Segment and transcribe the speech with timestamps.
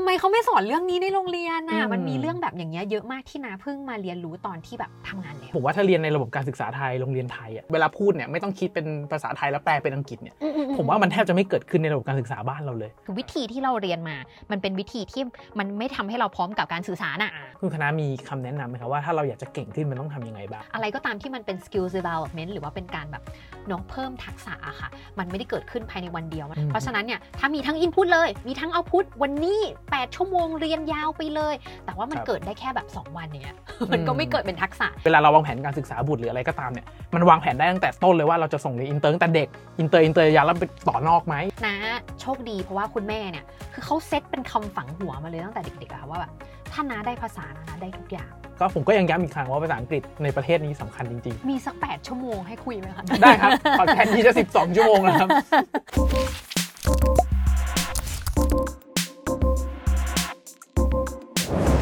[0.00, 10.34] ทำไมเขาไม่สอนเรื่องนี้ในโรงเรียนน่ะอืมมันมีเรื่องแบบอย่างเงี้ยเยอะมากที่นาเพิ่งมาเรียนรู้ตอนที่แบบทำงานแล้วผมว่าถ้าเรียนในระบบการศึกษาไทยโรงเรียนไทยอะเวลาพูดเนี่ยไม่ต้องคิดเป็นภาษาไทยแล้วแปลเป็นอังกฤษเนี่ย
[10.78, 14.16] ผมว่ามันแทบจะไม่เกิดขึ้นในระบบการศึกษาบ้านเราเลยคือวิธีที่เราเรียนมา
[14.50, 15.22] มันเป็นวิธีที่
[15.58, 23.22] มันไม่ทำให้เราพร้อมกับการสื่อสารอะคุณคณะมีคำแนะนำไหมครับว่าถ้าเราอยากจะเก่งขึ้นมันต้องทำยังไงบ้างอะไรก็ตามที่มันเป็น skill development หรือว่าเป็นการแบบ
[23.70, 24.88] น้องเพิ่มทักษะอะค่ะ
[25.18, 29.60] มันไม่ได้เกิดขึ้นภายในวันเดียวอืมเพราะฉะนั้นเนี่ยถ้ามีทั้ง input เลย มีทั้ง output วันนี้
[29.96, 33.56] 8 ชั่วโมงเรียนยาวไปเลย แต่ว่ามันเกิดได้แค่แบบ 2 วันเนี่ย
[33.92, 41.34] มันก็ไม่เกิดเป็นทักษะ เวลาเราวางแผนการศึกษาบุตรหรืออะไรก็ตามเนี่ยมันวางแผนได้ตั้งแต่ต้นเลยว่าเราจะส่งเรียนอินเตอร์ตั้งแต่เด็กอินเตอร์อินเตอร์ยาวแล้วไปต่อนอกไหม
[41.66, 41.76] นะ
[42.20, 46.32] โชคดีเพราะว่าคุณแม่เนี่ย คือเขาเซตเป็นคำฝังหัวมาเลยตั้งแต่เด็กๆอะค่ะว่าแบบ
[46.72, 48.30] ถ้านาได้ภาษานะนาได้ทุกอย่าง
[48.60, 55.28] ก็ผมก็ยังย้ำอีกครั้งว่าภาษาอังกฤษในประเทศนี้สำคัญจริงมีสัก 8 ชั่วโมงให้คุยไหมคะ ๆ ได้ครับพอดแคสต์นี้จะ 12 ชั่วโมงนะครับ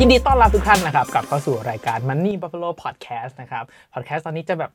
[0.01, 4.71] ยินดีต้อนรับทุกท่านนะครับกลับเข้าสู่รายการ Money Buffalo Podcast นะครับ Podcast ตอนนี้จะแบบ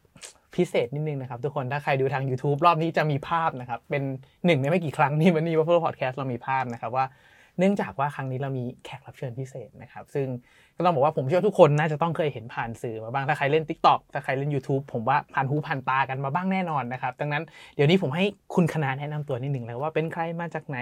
[0.55, 4.03] พิเศษนิดนึงนะครับ ทุกคนถ้าใครดูทาง YouTube รอบนี้จะมีภาพนะครับ เป็น
[4.45, 7.05] หนึ่งในไม่กี่ครั้งที่ Money Buffalo Podcast เรามีภาพนะครับว่า
[7.59, 10.27] เนื่องจากว่าครั้งนี้เรามีแขกรับเชิญพิเศษนะครับ ซึ่ง
[10.77, 17.43] ก็ต้องบอกว่าผมเชื่อทุกคนน่าจะต้องเคยเห็นผ่านสื่อมาบ้างถ้าใครเล่น TikTok ถ้าใครเล่น YouTube ผมว่าผ่านหูผ่านตากันมาบ้างแน่นอนนะครับ ดังนั้น
[17.75, 20.77] เดี๋ยวนี้ผมให้คุณคณะแนะนำตัวนิดหนึ่งเลยว่าเป็นใครมาจากไหน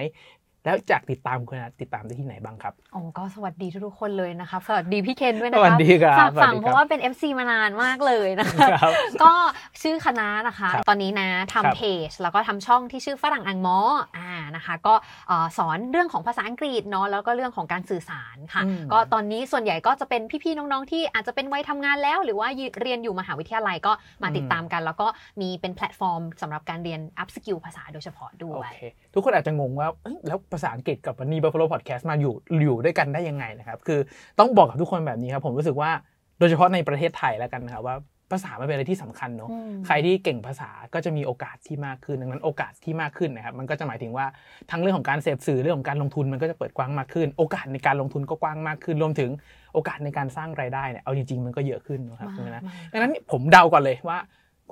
[0.69, 8.91] แล้วจากติดตามคุณคณะติดตามได้ที่ไหนบ้างครับโอ้ก็สวัสดีทุกๆคนเลยนะคะสวัสดีพี่เคนด้วยนะคะสวัสดีครับฝากฝังสวัสดีครับเพราะว่าเป็น FC มานานมากเลยนะคะครับ
[9.23, 9.33] ก็
[9.81, 13.77] ชื่อคณะนะคะครับตอนนี้นะครัทำบเพจ แล้วก็ทำช่องที่ชื่อฝรั่งอังมอ
[14.17, 14.93] อ่านะคะ ก็
[15.27, 22.47] เอ่อสอนเรื่องของภาษาอังกฤษเนาะแล้วก็เรื่องของการสื่อสารค่ะอืมก็ตอนนี้ส่วนใหญ่ก็จะเป็นพี่ๆน้องๆ ที่อาจจะเป็นวัยทำงานแล้ว หรือว่า
[22.81, 23.91] เรียนอยู่มหาวิทยาลัยก็
[24.23, 25.07] มาติดตามกัน แล้วก็
[25.41, 28.83] มีเป็นแพลตฟอร์มสำหรับการเรียน up skill ภาษาโดยเฉพาะด้โอวยเค
[29.13, 32.33] ทุกคนอาจจะงงว่าเอ้ยแล้วภาษาอังกฤษกับ Money Buffalo Podcast มาอยู่
[32.63, 33.99] อยู่ด้วยกันได้ยังไงนะครับ คือ
[34.39, 35.91] ต้องบอกกับทุกคนแบบนี้ครับ ผมรู้สึกว่า
[36.39, 37.97] โดยเฉพาะในประเทศไทยแล้วกันนะครับว่า
[38.33, 44.25] ภาษามันเป็นอะไรที่สำคัญเนอะอืมใครที่เก่งภาษาก็จะมีโอกาสที่มากขึ้นดังนั้นโอกาสที่มากขึ้นนะครับมันก็จะหมายถึงว่า
[44.71, 49.29] ทั้งเรื่องของการเสพสื่อเรื่องของการลงทุนมันก็จะเปิดกว้างมากขึ้น โอกาสในการลงทุนก็กว้างมากขึ้น รวมถึง
[49.73, 54.17] โอกาสในการสร้างรายได้เนี่ยเอาจริงๆมันก็เยอะขึ้นนะครับมากคุณคณะมากดังนั้นผมเดาก่อนเลยว่า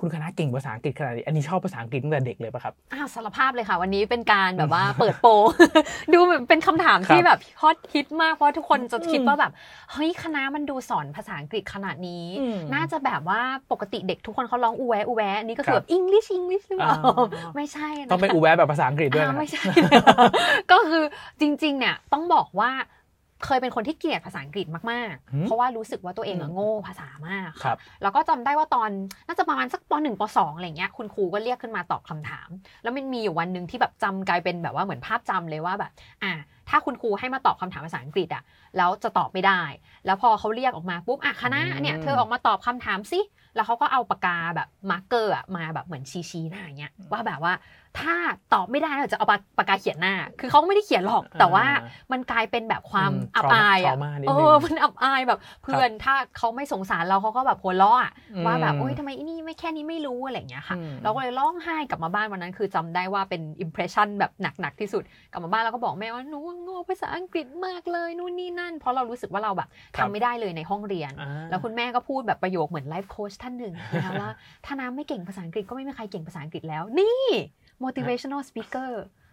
[0.00, 5.30] คุณคณะเก่งภาษาอังกฤษขนาดนี้ อันนี้ชอบภาษาอังกฤษตั้งแต่เด็กเลยปะครับอ้าวสารภาพเลยค่ะ วันนี้เป็นการแบบว่าเปิดโปร
[6.12, 9.52] ดูเหมือนเป็นคำถามครับที่แบบฮอตฮิตมากเพราะทุกคนจะคิดอืมว่าแบบ
[9.92, 13.40] เฮ้ยคณะมันดูสอนภาษาอังกฤษขนาดนี้อืมน่าจะแบบว่า
[13.72, 16.94] ปกติเด็กทุกคนเขาร้องอูแวะอูแวะอันนี่ก็คือคแบรับบอังกฤษอังกฤษหรือเปล่า
[17.34, 19.62] อ่าไม่ใช่นะคะต้องเป็นอูแวะแบบภาษาอังกฤษด้วยอ่านะครับไม่ใช่
[20.72, 21.04] ก็คือ
[21.40, 22.70] จริงๆเนี่ยต้องบอกว่า
[23.46, 28.90] เคยเป็นคนที่เกลียดภาษาอังกฤษมากหืมๆเพราะว่ารู้สึกว่าตัวเองอะอืมโง่ภาษามากครัค่ะบแล้วก็จำได้ว่าตอน
[29.26, 32.48] น่าจะประมาณสักปหนึ่งปสองอะไรเงี้ยคุณครูก็เรียกขึ้นมาตอบคำถาม
[32.82, 36.32] แล้วมันมีอยู่วันหนึ่งที่แบบจำกลายเป็นแบบว่าเหมือนภาพจำเลยว่าแบบ อะ
[36.68, 38.42] ถ้าคุณครูให้มาตอบคำถามภาษาอังกฤษอะ
[38.76, 39.62] แล้วจะตอบไม่ได้
[40.06, 43.20] แล้วพอเขาเรียกออกมาปุ๊บอะคณะเนี่ยเธอออกมาตอบคำถามสิ
[43.54, 47.52] แล้วเขาก็เอาปากกาแบบ marker อะมาแบบเหมือนชี้ๆหน้าอย่างเงี้ยว่าแบบว่า
[48.00, 48.16] ถ้า
[48.54, 49.26] ตอบไม่ได้เราจะเอา
[49.58, 74.30] ปากกาเขียนหน้า คือเขาไม่ได้เขียนหรอก แต่ว่าอ่ามันกลายเป็นแบบความอืมอับอายอะ trauma นิดเอนึงอมันอับอายแบบเพื่อนถ้าเขาไม่สงสารเราเขาก็แบบหัวเราะอะอืมว่าแบบโอ๊ยทำไมอีนี่ไม่แค่นี้ไม่รู้อะไรอย่างเงี้ยค่ะอืมเราก็เลยร้องไห้กลับมาบ้านวันนั้น คือจำได้ว่าเป็น impression แบบหนักๆที่สุด กลับมาบ้านแล้วก็บอกแม่ว่าหนูโง่ภาษาอังกฤษมากเลยนู่นนี่นั่น เพราะเรารู้สึกว่าเราแบบครับทำไม่ได้เลยในห้องเรียนอ่าแล้วคุณแม่ก็พูดแบบประโยคเหมือนไลฟ์โค้ชท่านหนึ่งนะคะว่า
[74.64, 77.24] ถ้าน้ำไม่เก่งภาษาอังกฤษก็ไม่มีใครเก่งภาษาอังกฤษแล้วนี่
[77.84, 78.90] motivational speaker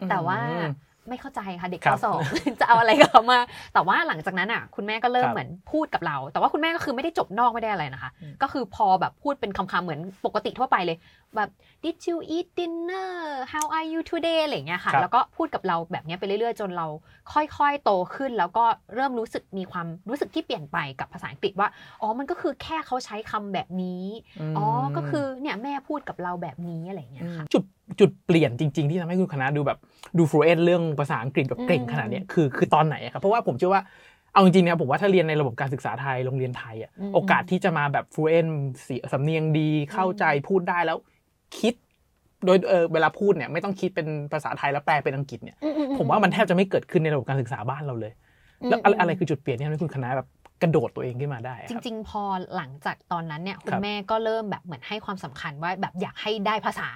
[0.09, 0.73] แต่ว่าอืม
[1.09, 2.19] ไม่เข้าใจค่ะเด็กครัปบสอง
[2.59, 3.39] จะเอาอะไรกับเขามา
[3.73, 10.97] แต่ว่าหลังจากนั้นอะ คุณแม่ก็เริ่มครับเหมือนพูดกับเรา แต่ว่าคุณแม่ก็คือไม่ได้จบนอกไม่ได้อะไรนะคะอืมก็คือพอแบบพูดเป็นคำๆเหมือนปกติทั่วไปเลย
[11.35, 11.50] แบบ
[11.84, 13.12] did you eat dinner
[13.53, 16.88] how are you today อะไรอย่างเงี้ยค่ะครับแล้วก็พูดกับเราแบบเนี้ยไปเรื่อยๆ จนเรา
[17.34, 21.68] ค่อยๆ โตขึ้น แล้วก็เริ่มรู้สึกมีความรู้สึกที่เปลี่ยนไปกับภาษาอังกฤษว่า
[22.01, 24.06] อ๋อ มันก็คือแค่เขาใช้คำแบบนี้
[24.57, 24.65] อ๋อ
[24.95, 27.63] ก็คือเนี่ยแม่พูดกับเราแบบนี้อะไรอย่างเงี้ยค่ะ จุด
[28.00, 29.80] จุดเปลี่ยนจริง ๆ ที่ทำให้คุณคณะดูแบบ
[30.18, 33.83] ดูฟลูเอนเรื่องภาษาอังกฤษแบบเก่งขนาดเนี้ยคือคือตอนไหนอะครับ เพราะว่าผมเชื่อว่า
[34.33, 38.48] เอาจริงๆนะครับผมว่าถ้าเรียนในระบบการศึกษาไทยโรงเรียนไทยอะอืมโอกาสที่จะมาแบบฟลูเอน
[39.12, 40.98] สำเนียงดีเข้าใจพูดได้แล้ว
[41.60, 41.74] คิด
[42.46, 45.57] โดยเออเวลาพูดเนี่ยไม่ต้องคิดเป็นภาษาไทยแล้วแปลเป็นอังกฤษเนี่ย
[45.98, 48.13] ผมว่ามันแทบจะไม่เกิดขึ้นในระบบการศึกษาบ้านเราเลย
[48.69, 50.28] แล้วอะไรอะไรคือจุดเปลี่ยนที่ทำให้คุณคณะแบบ
[50.62, 52.24] กระโดดตัวเองขึ้นมาได้ จริง ๆ พอ
[52.56, 56.90] หลังจากตอนนั้นเนี่ยคุครัณบแม่ก็เริ่มแบบเหมือนให้ความสำคัญว่าแบบอยากให้ได้ภาษา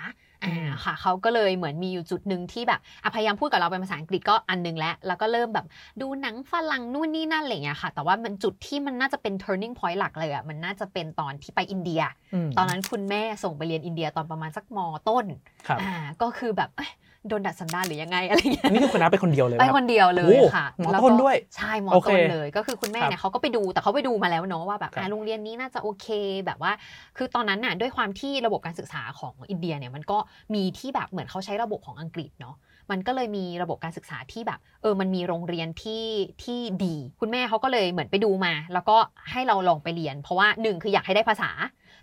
[0.45, 5.65] อือ่ามค่ะเขาก็เลยเหมือนมีอยู่จุดหนึ่งที่แบบอะพยายามพูดกับเราเป็นภาษาอังกฤษก็อันหนึงแล้ว แล้วก็เริ่มแบบ
[6.01, 12.01] ดูหนังฝรั่งนู่นนี่นั่นอะไรอย่างเงี้ยค่ะ แต่ว่ามันจุดที่มันน่าจะเป็น turning point หลักเลยอะมันน่าจะเป็นตอนที่ไปอินเดีย
[12.47, 15.25] มตอนนั้นคุณแม่ส่งไปเรียนอินเดียตอนประมาณสักมต้น
[15.67, 15.91] ครับอ่า
[16.21, 16.91] ก็คือแบบเอ้ย
[17.27, 26.07] โดนดัดสันดานหรือยังไงอะไรอย่างเงี้ยนี่คือคุณน้าไปคนเดียวเลยไปรับคนเดียวเลยโอ้ค่ะหมอแล้ต้นก็ด้วยใช่หมอโอเคต้นเลย ก็คือคุณแม่เนี่ยเขาก็ไปดูแต่เขาไปดูมาแล้วเนาะว่าแบบครับอะโรงเรียนนี้น่าจะโอเค
[26.45, 26.71] แบบว่า
[27.17, 30.17] คือตอนนั้นน่ะด้วยความที่ระบบการศึกษาของอินเดียเนี่ยมันก็
[30.53, 32.55] มีที่แบบเหมือนเขาใช้ระบบของอังกฤษเนาะ
[32.91, 36.05] มันก็เลยมีระบบการศึกษาที่แบบ เออ มันมีโรงเรียนที่
[36.43, 38.97] ที่ดี คุณแม่เขาก็เลยเหมือนไปดูมา แล้วก็
[39.31, 41.51] ให้เราลองไปเรียน เพราะว่าหนึ่งคืออยากให้ได้ภาษา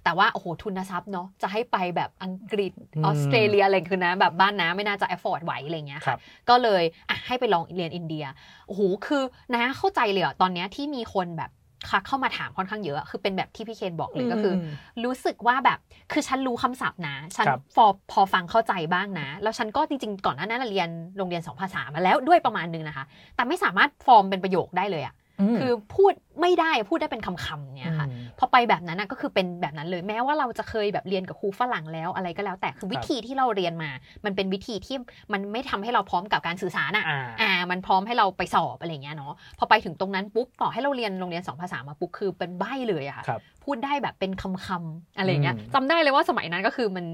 [0.06, 6.18] แต่ว่าโอ้โหทุนทรัพย์เนาะจะให้ไปแบบอังกฤษอืมออสเตรเลียอะไรคือนะ แบบบ้านน้าไม่น่าจะ afford ไหวอะไรเงี้ยครัค่ะบ
[6.48, 8.24] ก็เลยอะให้ไปลองเรียนอินเดีย
[8.66, 9.22] โอ้โหคือ
[9.54, 11.50] นะเข้าใจเลยอะตอนเนี้ยที่มีคนแบบ
[11.90, 14.74] คักเข้ามาถามค่อนข้างเยอะ คือเป็นแบบที่พี่เคนบอกเลยก็คืออม
[15.04, 15.78] รู้สึกว่าแบบ
[16.12, 23.04] คือฉันรู้คำศัพท์นะ ฉันครับพอพอฟังเข้าใจบ้างนะ แล้วฉันก็จริง ๆ ก่อนหน้านั้นนะเรียนโรงเรียนสองภาษามาแล้วด้วยประมาณนึงนะคะ
[23.36, 25.16] แต่ไม่สามารถฟอร์มเป็นประโยคได้เลยอะม
[25.60, 33.90] คือพูดไม่ได้พูดได้เป็นคำๆเนี่ยค่ะอืมพอไปแบบนั้นนะก็คือเป็นแบบนั้นเลยแม้ว่าเราจะเคยแบบเรียนกับครูฝรั่งแล้วอะไรก็แล้วแต่คือวิธีที่เราเรียนมา
[34.24, 34.96] มันเป็นวิธีที่
[35.32, 47.06] มันไม่ทำให้เราพร้อมกับการสื่อสารอะอ่าอ่ามันพร้อมให้เราไปสอบอะไรเงี้ยเนาะพอไปถึงตรงนั้นปุ๊บต่อให้เราเรียนโรงเรียนสองภาษามาปุ๊บคือเป็นใบ้เลยอะค่ะครับพูดได้แบบเป็นคำคำๆอะไรเงี้ยอืมจำได้เลยว่าสมัยนั้นก็คือมัน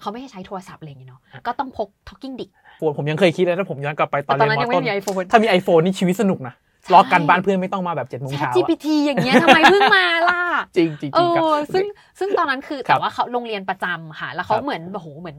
[0.00, 10.40] เขาไม่ให้ใช้โทรศัพท์อะไรอย่างเงี้ยเนาะก็ต้องพก talking dick โฟนผมยังเคยคิดเลยถ้าผมย้อนกลับไปตอแต่นตอนเรียนั้นนยังมต้ไม่นมี iPhone ถ้ามี iPhone นี่ชีวิตสนุกนะใช่ รอกันบ้านเพื่อนไม่ต้องมาแบบเจ็ดโมง Chat เช้าอะ GPT อย่างเงี้ยทำไมเพิ่งมาล่ะ
[10.76, 11.84] จริงจริงเอจริงครับอซึ่ง
[12.18, 15.38] ซึ่งตอนนั้นคือครัแต่บว่าเขาโรงเรียนประจำค่ะ แล้วเขาครับเหมือนโอ้โหเหมือน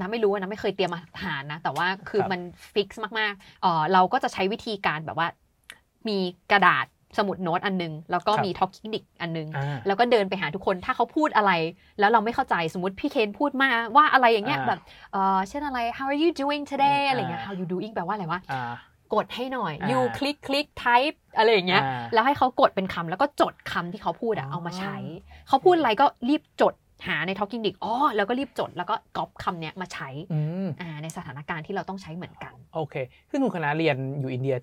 [0.00, 2.40] นะไม่รู้นะไม่เคยเตรียมอาหารนะ แต่ว่าคือครับมัน
[2.74, 5.28] ฟิกซ์มากๆเออเราก็จะใช้วิธีการแบบว่า
[6.08, 6.18] มี
[6.52, 6.86] กระดาษ
[7.18, 11.52] สมุดโน้ตอันนึง แล้วก็มี talking dick อันนึงอ่าแล้วก็เดินไปหาทุกคนถ้าเขาพูดอะไร
[11.98, 14.80] แล้วเราไม่เข้าใจสมมติพี่เคนพูดมาว่าอะไรอย่างเงี้ยอ่าแบบ
[15.12, 18.62] เออเช่นอะไร how are you doing today อ่าอะไรเงี้ย how you doing แปลว่าอะไรวะอ่า
[19.14, 24.96] กดให้หน่อยอ่า you click click type อะไรอย่างเงี้ยอ่าแล้วให้เขากดเป็นคำแล้วก็จดคำที่เขาพูดอะอ๋อเอามาใช้
[25.48, 26.74] เขาพูดอะไรก็รีบจด
[27.08, 32.94] หาใน Talking Dick อ๋อ แล้วก็รีบจด แล้วก็ก๊อปคำเนี้ยมาใช้อืมอ่าในสถานการณ์ที่เราต้องใช้เหมือนกัน โอเค
[33.30, 34.56] ซึ่งคุณคณะเรียนอยู่อินเดีย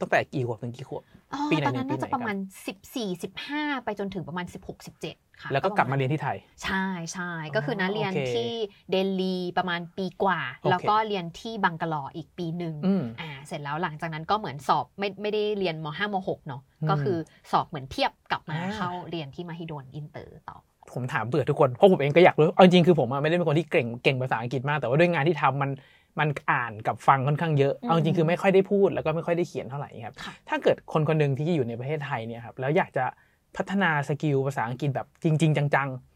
[0.00, 1.02] ตั้งแต่กี่ขวบถึงกี่ขวบ
[1.34, 2.36] อ๋อปีไหนตอนนั้นปีไหนน่าจะประประมาณ
[2.90, 8.52] 14 15 ไปจนถึงประมาณ 16 17 ค่ะ แล้วก็กลับมาเรียนที่ไทย ใช่ใช่ก็คือนะอ๋อเรียนโอเคที่
[8.90, 17.18] เดลีประมาณปีกว่าโอเคแล้วก็เรียนที่บังกาลอร์อีกปีหนึ่งอืมอ่าเสร็จแล้วหลังจากนั้นก็เหมือนสอบไม่ไม่ได้เรียนม 5 ม 6 เนาะอืมก็คือ
[17.52, 20.58] สอบเหมือนเทียบกลับมาอ่าเข้าเรียนที่มหิดลอินเตอร์ต่อ
[20.94, 25.70] ผมถามเผื่อทุกคนเพราะผมเองก็อยากรู้เอาจริงๆคือผมอะไม่ได้เป็นคนที่เก่งเก่งภาษาอังกฤษมาก แต่ว่าด้วยงานที่ทำมัน
[26.18, 33.04] มันอ่านกับฟังค่อนข้างเยอะอืมเอาจริงๆคือไม่ค่อยได้พูดแล้วก็ไม่ค่อยได้เขียนเท่าไหร่ครับค่ะถ้าเกิดคนคนหนึ่งที่อยู่ในประเทศไทยเนี่ยครับแล้วอยากจะ
[33.56, 36.13] พัฒนาสกิลภาษาอังกฤษแบบจริง ๆ จังอืมๆ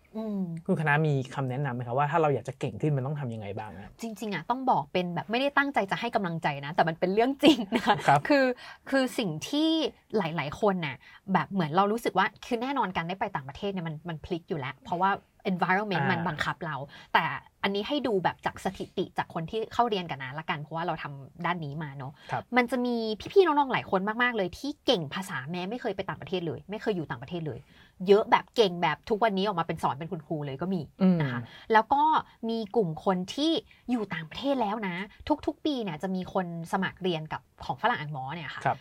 [0.67, 8.45] คุณคณะมีคำแนะนำไหมครับว่าถ้าเราอยากจะเก่งขึ้นมันต้องทำยังไงบ้างครับจริงๆอะต้องบอกเป็นแบบไม่ได้ตั้งใจจะให้กำลังใจนะ แต่มันเป็นเรื่องจริงนะคะครับคือ
[8.91, 9.69] คือสิ่งที่
[10.17, 10.97] หลายๆคนน่ะ
[11.33, 15.11] แบบเหมือนเรารู้สึกว่าคือแน่นอนการได้ไปต่างประเทศเนี่ยมันมันพลิกอยู่แล้ว เพราะว่า
[15.53, 16.77] environment อ่ามัมันบังคับเรา
[17.15, 17.25] แต่
[17.63, 22.97] อันนี้ให้ดูแบบจากสถิติจากคนที่เข้าเรียนกันนะละกันเพราะว่าเราทำด้านนี้มาเนาะครับมันจะมี
[23.33, 27.59] พี่ๆน้องๆหลายคนมากๆเลยที่เก่งภาษาแม้ไม่เคยไปต่างประเทศเลย ไม่เคยอยู่ต่างประเทศเลย
[28.07, 31.41] เยอะแบบเก่งแบบทุกวันนี้ออกมาเป็นสอนเป็นคุณครูเลยก็มีอืมนะคะ
[31.73, 32.03] แล้วก็
[32.49, 33.53] มีกลุ่มคนที่
[33.91, 34.97] อยู่ต่างประเทศแล้วนะ
[35.47, 38.79] ทุกๆ ปีเนี่ยจะมีคนสมัครเรียนกับของฝรั่งอังมอเนี่ยค่ะครับ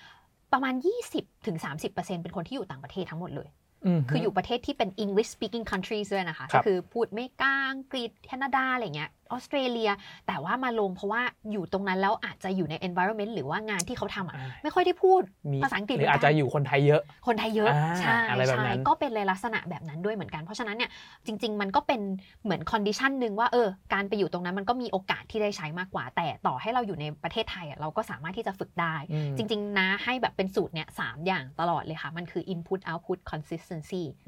[0.53, 0.73] ประมาณ
[1.09, 1.57] 20-30%ถึง
[1.89, 3.66] 30%เป็นคนที่อยู่ต่างประเทศทั้งหมดเลยม
[4.09, 9.91] คืออยู่ประเทศที่เป็น English speaking countries ด้วยนะคะครัก็บคือพูดอเมริกาอังกฤษแคนาดาอะไรเงี้ยออสเตรเลีย
[10.27, 15.21] แต่ว่ามาลงเพราะว่าอยู่ตรงนั้นแล้วอาจจะอยู่ใน environment หรือว่างานที่เขาทำอะอ่าไม่ค่อยได้พูด
[15.53, 20.91] มีภาษาอังกฤษหรืออาจจะอยู่คนไทยเยอะ คนไทยเยอะอ่าใช่อะไรแบบใช่นั้นก็เป็นเลยลักษณะแบบนั้นด้วยเหมือนกัน เพราะฉะนั้นเนี่ย
[21.25, 22.01] จริง ๆ มันก็เป็น
[22.43, 33.76] เหมือน condition หนึ่งว่าเออการไปอยู่ตรงนั้นมันก็มีโอกาสที่ได้ใช้มากกว่า แต่ต่อให้เราอยู่ในประเทศไทยอะเราก็สามารถที่จะฝึกได้อืมจริง ๆ นะให้แบบเป็นสูตรเนี่ยสามอย่างตลอดเลยค่ะมันคือ input output consistency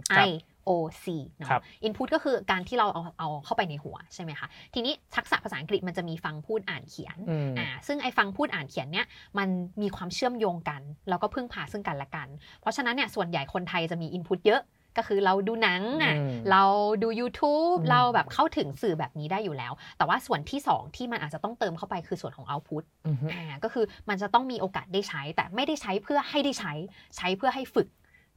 [0.10, 0.32] ครับ I
[0.70, 0.72] O
[1.04, 1.06] C
[1.38, 9.06] เนาะครับ input ก็คือการที่เราเอาเอาเข้าไปในหัวใช่ไหมคะ ทีนี้ทักษะภาษาอังกฤษมันจะมีฟังพูดอ่านเขียนอืมอ่าซึ่งไอ้ฟังพูดอ่านเขียนเนี่ย
[9.38, 9.50] มัน
[9.82, 12.28] มีความเชื่อมโยงกัน แล้วก็พึ่งพาซึ่งกันและกัน
[12.62, 14.64] เพราะฉะนั้นเนี่ยส่วนใหญ่คนไทยจะมี input เยอะ
[14.98, 16.64] ก็คือเราดูหนังอะอืมเรา
[17.04, 26.74] ดู YouTube อืมเราแบบเข้าถึงสื่อแบบนี้ได้อยู่แล้ว แต่ว่าส่วนที่สองที่มันอาจจะต้องเติมเข้าไปคือส่วนของ output อืมฮึอ่าก็คือมันจะต้องมีโอกาสได้ใช้ แต่ไม่ได้ใช้เพื่อให้ได้ใช้
[27.18, 27.88] ใช้เพื่อให้ฝึก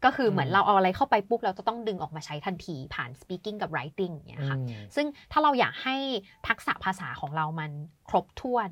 [0.05, 5.97] ก็คือเหมือนอืมเราเอาอะไรเข้าไปปุ๊บเราจะต้องดึงออกมาใช้ทันทีผ่าน speaking กับ writing อย่างเงี้ยค่ะอืมซึ่งถ้าเราอยากให้
[6.49, 7.71] ทักษะภาษาของเรามัน
[8.09, 8.71] ครบถ้วน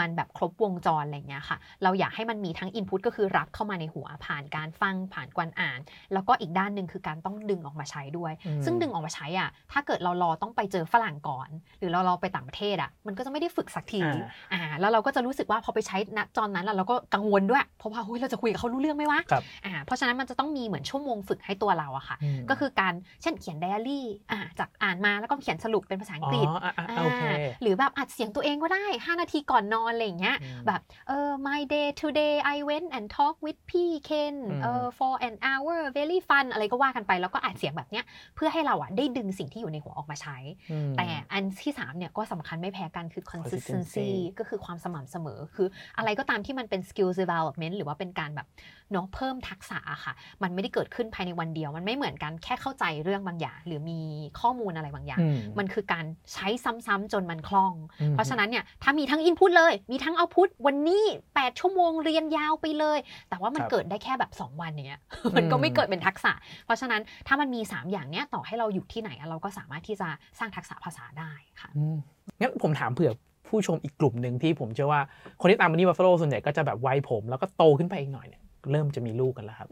[0.00, 5.80] มันแบบครบวงจรอะไรเงี้ยค่ะ เราอยากให้มันมีทั้ง Input ก็คือรับเข้ามาในหัวผ่านการฟังผ่านการอ่าน
[6.12, 11.48] แล้วก็อีกด้านหนึ่งคือการต้องดึงออกมาใช้ด้วยอืมซึ่งดึงออกมาใช้อะถ้าเกิดเรารอต้องไปเจอฝรั่งก่อน
[11.78, 14.18] หรือเรารอไปต่างประเทศอะมันก็จะไม่ได้ฝึกสักทีอ่า
[14.52, 35.78] อ่าแล้วเราก็จะรู้สึกว่าพอไปใช้ณตอนนั้นแล้วเราก็กังวลด้วย เพราะว่าเฮ้ยเราจะคุยกับเขารู้เรื่องไหมวะครับอ่าเพราะฉะนั้นมันจะต้องมีเหมือนชั่วโมงฝึกให้ตัวเราอะค่ะมก็คือการเช่นเขียนไดอารี่อ่าจากอ่านมาแล้วก็เขียนสรุปเป็นภาษาอังกฤษอ๋ออะอะโอเคอ่าหรือแบบอัดเสียงตัวเองก็ได้ 5 นาทีก่อนนอนอะไรอย่างเงี้ยอืมแบบเออ my day today I went and talk with พี่เคนอืมเออ for an hour
[35.98, 38.04] very fun อะไรก็ว่ากันไป แล้วก็อัดเสียงแบบเนี้ย
[38.36, 40.36] เพื่อให้เราอะได้ดึงสิ่งที่อยู่ในหัวออกมาใช้
[40.72, 48.46] อืมแต่อันที่3เนี่ยก็สำคัญไม่แพ้กันคือ consistency consistency ก็คือความสม่ำเสมอ คืออะไรก็ตามที่มันเป็น skill development หรือว่าเป็นการแบบ
[48.92, 50.12] เนาะเพิ่มทักษะอะค่ะ
[50.42, 54.00] มันไม่ได้เกิดขึ้นภายในวันเดียว มันไม่เหมือนกันแค่เข้าใจเรื่องบางอย่าง หรือมี
[54.40, 56.48] ข้อมูลอะไรบางอย่างอืมมันคือการใช้
[56.86, 62.98] ซ้ำๆจนมันคล่องอืมเพราะฉะนั้นเนี่ยถ้ามีทั้ง input เลย มีทั้ง output วันนี้ 8 ชั่วโมงเรียนยาวไปเลย
[63.28, 65.00] แต่ว่ามันครับเกิดได้แค่แบบ 2 วันอย่างเงี้ย
[65.36, 66.32] มันก็ไม่เกิดเป็นทักษะ
[66.64, 71.96] เพราะฉะนั้นถ้ามันมี 3 อย่างเนี้ยต่อให้เราอยู่ที่ไหนอะเราก็สามารถที่จะสร้างทักษะภาษาได้ค่ะอืม
[72.40, 73.12] งั้นผมถามเผื่อ
[73.48, 75.00] ผู้ชมอีกกลุ่มหนึ่งที่ผมเชื่อว่า
[75.40, 78.42] คนที่ตาม Money Buffalo ส่วนใหญ่ก็จะแบบวัยผม แล้วก็โตขึ้นไปอีกหน่อยเนี่ย
[78.72, 79.68] เริ่มจะมีลูกกันแล้วครับ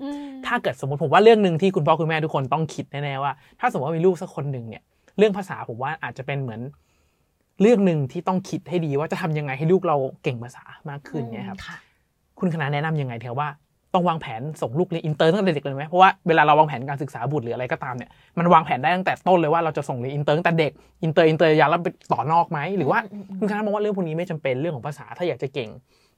[0.47, 4.83] ถ้าเกิดสมมติผมว่าเรื่องหนึ่งที่คุณพ่อคุณแม่ทุกคนต้องคิดแน่ๆว่า ถ้าสมมติว่ามีลูกสักคนหนึ่งเนี่ย
[5.19, 6.61] เรื่องภาษาผมว่าอาจจะเป็นเหมือน
[7.61, 11.77] เรื่องหนึ่งที่ต้องคิดให้ดีว่าจะทำยังไงให้ลูกเราเก่งภาษามากขึ้นเนี่ยครับค่ะ
[12.39, 13.49] คุณคณะแนะนำยังไงเถอะว่า
[13.95, 20.73] ต้องวางแผนส่งลูกเรียนอินเตอร์ตั้งแต่เด็กเลยไหมเพราะว่าเวลาเราวางแผนการศึกษาบุตรหรืออะไรก็ตามเนี่ยมันวางแผนได้ตั้งแต่ต้นเลยว่าเราจะส่งเรียนอินเตอร์ตั้งแต่เด็ก
[21.03, 25.71] อินเตอร์อินเตอร์ยาวแล้วไปต่อนอกไหมหรือว่าอืมอืมคุณคณะมองว่าเรื่องพวกนี้ไม่จำเป็นเรื่องของภาษาถ้าอยากจะเก่ง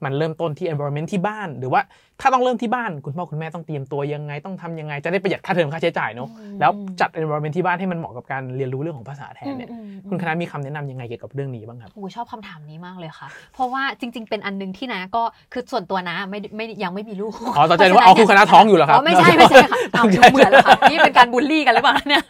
[0.05, 1.81] มันเริ่มต้นที่ environment ที่บ้าน หรือว่า
[2.21, 6.71] ถ้าต้องเริ่มที่บ้านคุณพ่อคุณแม่ต้องเตรียมตัวยังไงต้องทำยังไงจะได้ประหยัดค่าเทอมค่าใช้จ่ายเนาะอืมแล้ว
[7.01, 15.23] จัด environment ที่บ้านให้มันเหมาะกับการเรียนรู้เรื่องของภาษาแทนเนี่ยอืมอืมอืมคุณคณะมีคำแนะนำยังไงเกี่ยวกับเรื่องนี้บ้างครับโอ้ชอบคำถามนี้มากเลยค่ะ เพราะว่าจริง ๆ เป็นอันหนึงที่นะก็
[15.53, 22.23] คือส่วนตัวนะไม่ไม่ยังไม่มีลูกอ๋อตกใจนึกว่าเอาคุณคณะท้องอยู่เหรอครับอ๋อไม่ใช่ไม่ใช่ค่ะเอาดูเหมือนแล้วค่ะนี่เป็นการบูลลี่กันหรือเปล่าเนี่ย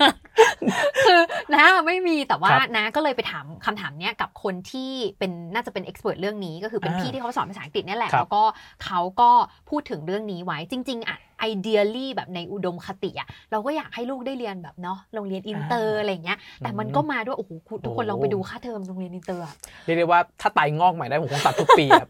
[1.05, 1.21] คือ
[1.55, 8.43] นะไม่มีแต่ว่าครับนะก็เลยไปถามคำถามเนี้ยกับคนที่เป็นน่าจะเป็น expert เรื่องนี้ก็คือเป็นอ่าพี่ที่เขาสอนภาษาอังกฤษเนี่ยแหละครับแล้วก็
[8.85, 9.31] เขาก็
[9.71, 11.19] พูดถึงเรื่องนี้ไว้จริง ๆอะ
[11.51, 22.09] ideally แบบในอุดมคติอะเราก็อยากให้ลูกได้เรียนแบบเนาะโรงเรียนอินเตอร์อะไรอย่างเงี้ยแต่มันก็มาด้วยโอ้โหคุณทุกคนโอ้ลองไปดูค่าเทอมโรงเรียนอินเตอร์อะเรียกได้ว่าถ้าไตงอกใหม่ได้ผมคงตัดทุกปีครับ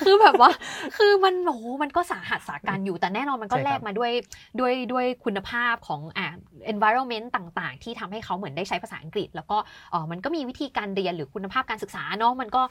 [0.00, 0.50] คือแบบว่า
[0.96, 4.12] คือมันโอ้โหมันก็สาหัสสากรรจ์อยู่แต่แน่นอนมันก็ใช่ครับแลกมาด้วย
[4.60, 6.26] ด้วยด้วยคุณภาพของอ่า
[6.72, 9.58] environment ต่างๆ ที่ทำให้เขาเหมือนได้ใช้ภาษาอังกฤษ แล้วก็
[9.90, 12.62] เออมันก็มีวิธีการเรียนหรือคุณภาพการศึกษาเนาะมันก็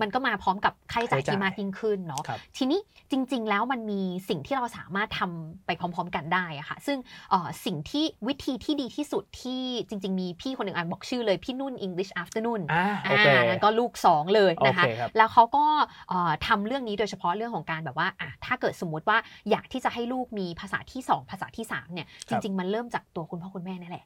[0.00, 2.80] มันก็มาพร้อมกับค่าใช้จ่ายที่มากยิ่งขึ้นเนาะครับทีนี้
[3.10, 6.98] จริง ๆ แล้วมันมีสิ่งที่เราสามารถทำไปพร้อม ๆ กันได้อะค่ะ ซึ่ง
[7.30, 15.64] เอ่อสิ่งที่วิธีที่ดีที่สุดที่จริง ๆ มีพี่คนหนึ่งอ่านบอกชื่อเลย พี่นุ่น English Afternoon อ่าโอเคอ่านั่นก็ลูก 2 เลยนะคะโอเคครับแล้วเขาก็
[16.08, 19.18] เอ่อทำเรื่องนี้โดยเฉพาะเรื่องของการแบบว่าอะถ้าเกิดสมมุติว่า
[19.50, 24.04] อยากที่จะให้ลูกมีภาษาที่ 2 ภาษาที่3เนี่ยคจรับริง ๆ มันเริ่มจากตัวคุณพ่อคุณแม่นั่นแหละ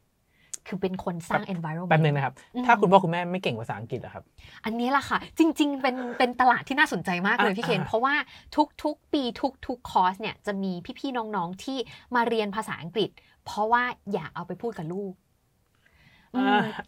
[0.67, 4.25] คือเป็นคนสร้าง environment แป๊บนึงนะครับอืมถ้าคุณพ่อคุณแม่ไม่เก่งภาษาอังกฤษอะครับ
[4.65, 8.15] อันนี้แหละค่ะ จริง ๆ เป็นเป็นตลาดที่น่าสนใจมากเลยอะพี่เคนอะเพราะว่า
[8.83, 9.23] ทุกๆ ปี
[9.67, 11.79] ทุกๆคอร์สเนี่ยจะมีพี่ๆน้องๆที่
[12.15, 13.11] มาเรียนภาษาอังกฤษ
[13.45, 15.24] เพราะว่าอยากเอาไปพูดกับลูกอืมอ่า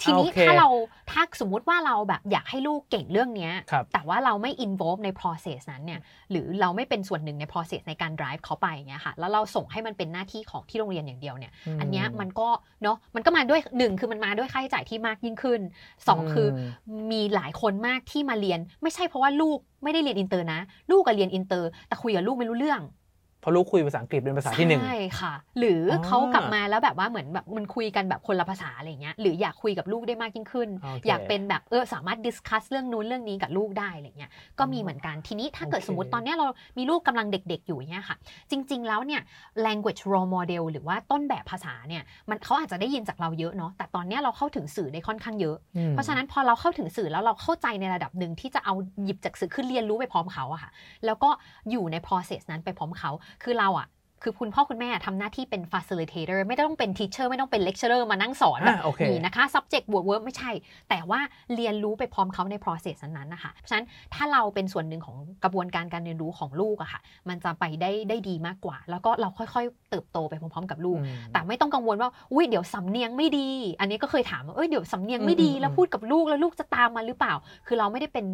[0.02, 0.68] ทีนี้โอเคถ้าเรา
[1.10, 6.00] ถ้าสมมุติว่าเราแบบอยากให้ลูกเก่งเรื่องเนี้ยครับแต่ว่าเราไม่ involve ใน process นั้นเนี่ย
[6.30, 12.48] หรือเราไม่เป็นส่วนหนึ่งใน process ในการ drive เขาไปอย่างเงี้ยค่ะแล้วเราส่งให้มันเป็นหน้าที่ของที่โรงเรียนอย่างเดียวเนี่ยอันเนี้ยมันก็
[12.82, 15.60] เนาะมันก็มาด้วยหนึ่งคือมันมาด้วยค่าใช้จ่ายที่มากยิ่งขึ้น
[16.08, 16.48] สองคือ
[16.88, 20.60] อมีหลายคนมากที่มาเรียน ไม่ใช่เพราะว่าลูกไม่ได้เรียนอินเตอร์นะ
[20.90, 23.05] ลูกก็เรียนอินเตอร์ แต่คุยกับลูกไม่รู้เรื่องเพ
[23.46, 36.46] ราะลูกคุยภาษาอังกฤษเป็นภาษาที่หนึ่งใช่ค่ะ หรือออเขากลับมาแล้วแบบว่าเหมือนแบบมันคุยกันแบบคนละภาษาอะไรอย่างเงี้ยหรืออยากคุยกับลูกได้มากยิ่งขึ้นโอเคอยากเป็นแบบเออสามารถ discuss เรื่องนู้นเรื่องนี้กับลูกได้อะไรเงี้ยก็มีเหมือนกันทีนี้ถ้าเกิดโอเคสมมติตอนเนี้ยเรา
[36.78, 38.16] มีลูกกำลังเด็กๆอยู่อย่างเงี้ยค่ะ
[38.50, 39.22] จริง ๆ แล้วเนี่ย
[39.66, 48.74] language role model หรือว่าต้นแบบภาษาเนี่ยมันเขาอาจจะได้ยินจากเราเยอะเนาะแต่ตอนเนี้ยเราเข้าถึงสื่อได้ค่อนข้างเยอะอืมเพราะฉะนั้นพอเราเข้าถึงสื่อแล้วเราเข้าใจในระดับหนึ่งที่จะเอา
[49.04, 50.70] หยิบจากสื่อคือเรียนรู้ไปพร้อมเขาอะค่ะ
[51.06, 51.30] แล้วก็
[51.70, 53.10] อยู่ใน process นั้นไปพร้อมเขา
[53.42, 53.88] คือเราอะ
[54.22, 60.50] คือคุณพ่อคุณแม่ทำหน้าที่เป็น facilitator ไม่ต้องเป็น teacher ไม่ต้องเป็น lecturer มานั่งสอนแบบอะโอเคนี่นะคะ subject word verb ไม่ใช่
[60.88, 61.20] แต่ว่า
[61.54, 73.48] เรียนรู้ไปพร้อมเขาใน process นั้นๆนะคะ เพราะฉะนั้นถ้าเราเป็นส่วนหนึ่งของกระบวนการการเรียนรู้ของลูกอะค่ะ มันจะไปได้ได้ดีมากกว่า แล้วก็เราค่อยๆ เติบโตไปพร้อมๆ กับลูกอืมแต่ไม่ต้องกังวลว่า อุ้ยเดี๋ยวสำเนียงไม่ดี
[73.80, 77.34] อันนี้ก็เคยถามว่าเอ้ยเดี๋ยวสำเนียงไม่ดีอืมอืมแล้วพูดกับลูกแล้วลูกจะตามมาหรือเปล่า
[77.66, 78.26] คือเราไม่ได้เป็น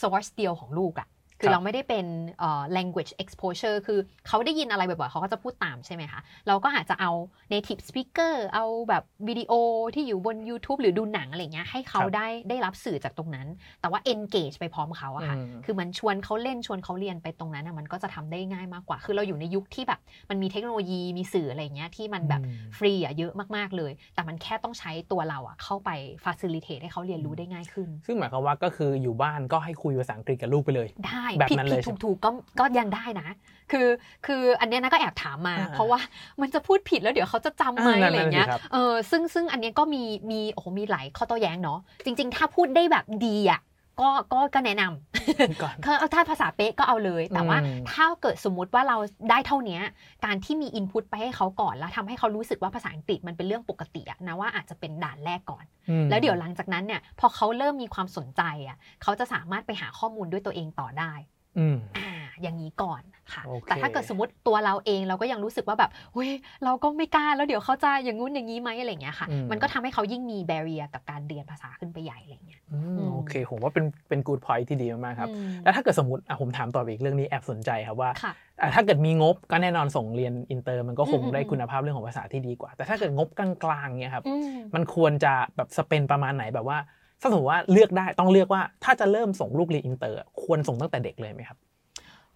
[0.00, 1.08] source เดียวของลูกอะ
[1.40, 2.06] คือครับเราไม่ได้เป็น
[2.38, 7.10] เอ่อ language exposure คือเขาได้ยินอะไรบ่อยๆเขาก็จะพูดตามใช่ไหมคะ เราก็อาจจะเอา
[7.52, 9.52] native speaker เอาแบบวิดีโอ
[9.94, 13.46] ที่อยู่บน YouTube หรือดูหนังอะไรเงี้ยให้เขาครับได้ได้รับสื่อจากตรงนั้น
[13.80, 20.00] แต่ว่า engage ไปพร้อมเขาอะค่ะอืมคือมันชวนเขาเล่นชวนเขาเรียนไปตรงนั้นอะมันก็จะทำได้ง่ายมากกว่า คือเราอยู่ในยุคที่แบบ
[20.30, 25.90] มันมีเทคโนโลยีมีสื่ออะไรเงี้ยที่มันแบบอืมฟรีอะเยอะมากๆเลย แต่มันแค่ต้องใช้ตัวเราอะเข้าไป
[26.24, 32.30] facilitate ให้เขาเรียนรู้ได้ง่ายขึ้น ซึ่งหมายความว่าก็คืออยู่บ้านก็ให้คุยภาษาอังกฤษกับลูกไปเลยได้แบบผิดนั้นผิเลดยใช่ถูไหมกถูกก็
[32.60, 33.28] ก็ยังได้นะ
[33.72, 33.88] คือ
[34.26, 36.00] คืออันเนี้ยนะก็แอบถามมา อ่าเพราะว่า
[36.40, 43.60] มันจะพูดผิดแล้วเดี๋ยวเขาจะจำไหมอ่านั่นอะไรเงี้ยนั่นสิครับเออซึ่งซึ่งอันเนี้ยก็มีมีโอ้โหมีหลายข้อโต้แย้งเนาะจริง ๆ ถ้าพูดได้แบบดีอะ
[44.00, 48.96] ก็ก็ก็แนะนำก่อนคือถ้าภาษาเป๊ะก็เอาเลย แต่ว่าอืมถ้าเกิดสมมุติว่าเรา
[49.30, 49.82] ได้เท่าเนี้ย
[50.24, 61.12] การที่มีอินพุตไปให้เขาก่อน แล้วทำให้เขารู้สึกว่าภาษาอังกฤษมันเป็นเรื่องปกติอะนะว่าอาจจะเป็นด่านแรกก่อนอืมแล้วเดี๋ยวหลังจากนั้นเนี่ยพอเขาเริ่มมีความสนใจอะเขาจะสามารถไปหาข้อมูลด้วยตัวเองต่อได้
[61.58, 63.02] อืมอ่า อย่างนี้ก่อน
[63.32, 66.30] ค่ะโอเคแต่ถ้าเกิดสมมติตัวเราเองเราก็ยังรู้สึกว่าแบบเฮ้ย
[66.64, 86.78] เราก็ไม่กล้าแล้วเดี๋ยวเขาจะอย่างงู้นอย่างนี้ไหมอะไรอย่างเงี้ยค่ะอืมมันก็ทำให้เขายิ่งมี barrier กับการเรียนภาษาขึ้นไปใหญ่อะไรอย่างเงี้ยอืมอืมโอเคผมว่าเป็นเป็นกูดพอยที่ดีมากๆครับอืมแล้วถ้าเกิดสมมติอะผมถามต่อไปอีกเรื่องนี้แอบสนใจครับว่าค่ะอะถ้าเกิดมีงบก็แน่นอนส่งเรียนอินเตอร์มันก็คงอืมได้อืมคุณภาพเรื่องของภาษาที่ดีกว่า แต่ถ้าเกิดงบกลางๆเนี่ยครับอืมมันควรจะแบบ spend ประมาณไหนแบบว่า
[87.20, 91.58] ถ้าสมมติว่าเลือกได้ต้องเลือกว่าถ้าจะเริ่มส่งลูกเรียนอินเตอร์ ควรส่งตั้งแต่เด็กเลยไหมครับ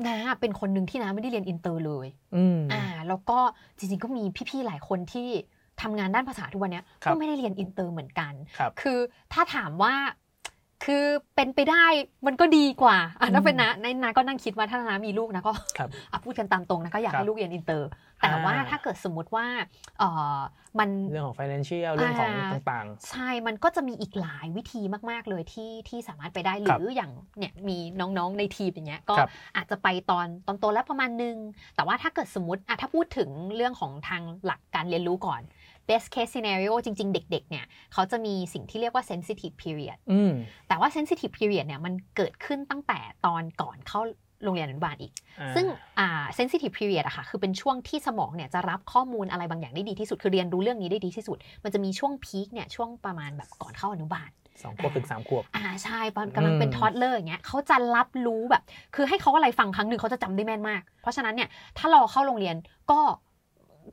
[0.07, 3.39] น้าเป็นคนหนึ่งที่น้าไม่ได้เรียนอินเตอร์เลยอืมอ่า แล้วก็
[3.79, 5.29] จริงๆก็มีพี่ๆหลายคนที่
[5.83, 8.99] ทำงานด้านภาษาทุกวันเนี้ยครับก็ไม่ได้เรียนอินเตอร์เหมือนกันครับคือ
[9.33, 9.95] ถ้าถามว่า
[10.85, 11.85] คือเป็นไปได้
[12.27, 17.89] มันก็ดีกว่าอะถ้าเป็นนะในน้าก็นั่งคิดว่าถ้าน้ามีลูกนะก็ครับอะพูดกันตามตรงนะก็อยากครับให้ลูกเรียนอินเตอร์
[18.21, 19.47] แต่ว่าอ่าถ้าเกิดสมมุติว่า
[19.99, 20.03] เอ
[20.37, 20.39] อ
[20.79, 31.37] มันเรื่องของ financial เรื่องของอ่าต่างใช่มันก็จะมีอีกหลายวิธีมากๆเลยที่ที่สามารถไปได้หครับรืออย่างเนี่ยมีน้องๆในทีมอย่างเงี้ยก็ครับอาจจะไปตอนตอนโตแล้วประมาณนึง
[31.77, 35.43] แต่ว่าถ้าเกิดสมมติอะถ้าพูดถึงเรื่องของทางหลักการเรียนรู้ก่อน
[35.91, 40.33] best case scenario จริง ๆ เด็ก ๆ เนี่ยเขาจะมีสิ่งที่เรียกว่า sensitive period ๆอืม
[40.69, 44.01] แต่ว่า sensitive period เนี่ยมันเกิดขึ้นตั้งแต่ตอนก่อนเข้า
[44.45, 45.67] โรงเรียนอนุบาลอีกอ่าซึ่ง
[45.99, 54.31] อ่า sensitive period อะค่ะ คือเป็นช่วงที่สมองเนี่ยจะรับข้อมูลอะไรบางอย่างได้ดีที่สุด คือเรียนรู้เรื่องนี้ได้ดีที่สุด มันจะมีช่วงพีคเนี่ยช่วงประมาณแบบก่อนเข้าอนุบาล
[54.63, 58.63] สองขวบถึงสามขวบ อ่าใช่ตอนกำลังเป็นอืมทอดเลอร์อย่างเงี้ยเขาจะรับรู้แบบ
[58.95, 62.57] คือให้เขาอะไรฟังครั้งหนึ่งเขาจะจำได้แม่นมาก เพราะฉะนั้นเนี่ยถ้ารอเข้าโรงเรียน
[62.91, 63.01] ก็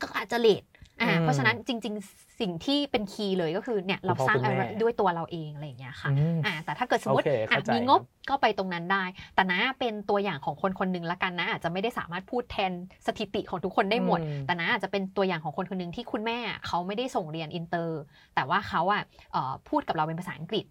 [0.01, 0.63] ก็อาจจะเลท
[1.01, 9.03] อ่าอืมเพราะฉะนั้นจริง ๆ สิ่งที่เป็นคีย์เลยก็คือเนี่ยเราคุณพ่อสร้างคุณแม่อะไรด้วยตัวเราเองอะไรอย่างเงี้ยค่ะอืมอ่าแต่ถ้าเกิดสมมติโอเคอะเข้าใจมีงบก็ไปตรงนั้นได้
[9.35, 12.71] แต่น้าเป็นตัวอย่างของคนคนหนึ่งละกันนะอาจจะไม่ได้สามารถพูดแทน
[13.07, 17.99] สถิติของทุกคนได้หมดอืมแต่น้าอาจจะเป็นตัวอย่างของคนคนหนึ่งที่คุณแม่เขาไม่ได้ส่งเรียนอินเตอร์
[18.35, 20.65] แต่ว่าเขาอะเอ่อพูดกับเราเป็นภาษาอังกฤษ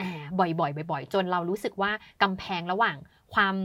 [0.00, 1.90] อ่าบ่อยๆบ่อยๆ จนเรารู้สึกว่า
[2.22, 2.96] กำแพงระหว่าง
[3.34, 3.56] ความ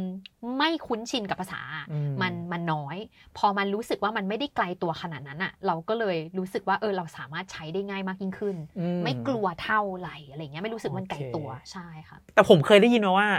[0.57, 2.97] ไม่คุ้นชินกับภาษาอืมมันมันน้อย
[3.37, 13.29] พอมันรู้สึกว่ามันไม่ได้ไกลตัวขนาดนั้นอะเราก็เลยรู้สึกว่าเออเราสามารถใช้ได้ง่ายมากยิ่งขึ้นอืไม่กลัวเท่าไหร่อะไรเงี้ยไม่รู้สึกมันไกลตัวโอเคใช่ค่ะแต่ผมเคยได้ยินมาว่า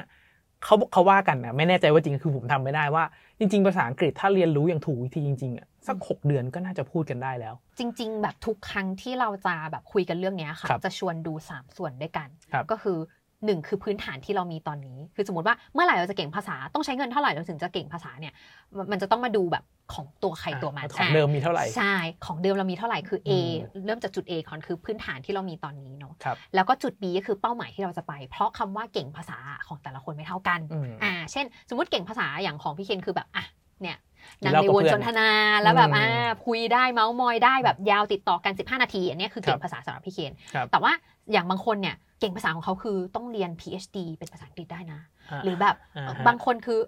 [0.65, 3.05] เขาเขาว่ากันนะไม่แน่ใจว่าจริงคือผมทำไม่ได้ว่า
[3.39, 12.99] จริง ๆ ภาษาอังกฤษถ้าเรียนรู้อย่างถูกวิธีจริงๆอะสักหกเดือนก็น่าจะพูดกันได้แล้ว จริง ๆ แบบทุกครั้งที่เราจะแบบคุยกันเรื่องเนี้ยค่ะครับจะชวนดู 3 ส่วนด้วยกันครับก็คือ
[13.47, 18.33] หนึ่งคือพื้นฐานที่เรามีตอนนี้ คือสมมติว่าเมื่อไหร่เราจะเก่งภาษาต้องใช้เงินเท่าไหร่เราถึงจะเก่งภาษาเนี่ย
[18.77, 21.95] มันมันจะต้องมาดูแบบของตัวใครตัวมันของเดิมมีเท่าไหร่ใช่
[22.27, 33.45] ของเดิมเรามีเท่าไหร่คือ A อืมเริ่มจากจุด A ก่อนคือพื้นฐานที่เรามีตอนนี้เนาะครับแล้วก็จุด B ก็คือเป้าหมายที่เราจะไป เพราะคำว่าเก่งภาษาของแต่ละคนไม่เท่ากันอืมอ่าเช่น สมมติเก่งภาษาอย่างของพี่เคนคือแบบอะ
[33.83, 34.01] เนี่ยกิ
[34.43, 35.31] นนั่งเหล้าในกับวนเพื่อนสนทนา
[35.63, 40.93] แล้วแบบอืมอ่าคุยได้เมาส์มอยได้แบบยาวติดต่อกัน 15 นาที อันเนี้ยคือเก่คงรับภาษาสำหรับพี่เคนครับแต่ว่า
[41.33, 46.79] อย่างบางคนเนี่ยเก่งภาษาของเขาคือต้องเรียน PhD เป็นภาษาอังกฤษได้นะาหรือแบบอ่าฮะบางคนคือ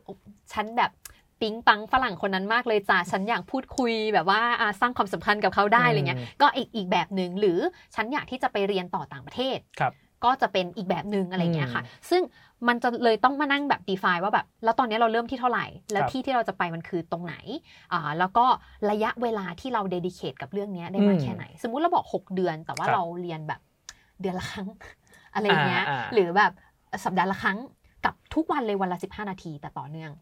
[0.52, 0.90] ฉันแบบ
[1.40, 7.58] ปิ๊งปังฝรั่งคนนั้นมากเลยจ้าฉันอยากพูดคุยแบบว่าอ่าสร้างความสัมพันธ์กับเขาได้อะไรเงี้ยอืมก็อีกอีกแบบหนึ่งหรือ
[7.94, 9.92] ฉันอยากที่จะไปเรียนต่อต่างประเทศครับ
[10.24, 12.22] ก็จะเป็นอีกแบบหนึ่งอะไรเงี้ยค่ะอืมซึ่ง
[12.68, 17.34] มันจะเลยต้องมานั่งแบบ define ว่าแบบ แล้วตอนนี้เราเริ่มที่เท่าไหร่ แล้วครับที่ที่เราจะไปมันคือตรงไหน
[17.92, 18.46] อ่าแล้วก็
[18.90, 23.60] ระยะเวลาที่เรา dedicate กับเรื่องเนี้ยได้มากอืมแค่ไหน สมมุติเราบอก 6 เดือน แต่ว่าครับเราเรียนแบบ
[24.20, 24.68] เดือนละครั้ง
[25.34, 26.52] อะไรเงี้ยอ่าอ่าหรือแบบ
[27.04, 27.58] สัปดาห์ละครั้ง
[28.04, 30.12] กับทุกวันเลยวันละ 15 นาทีแต่ต่อเนื่อง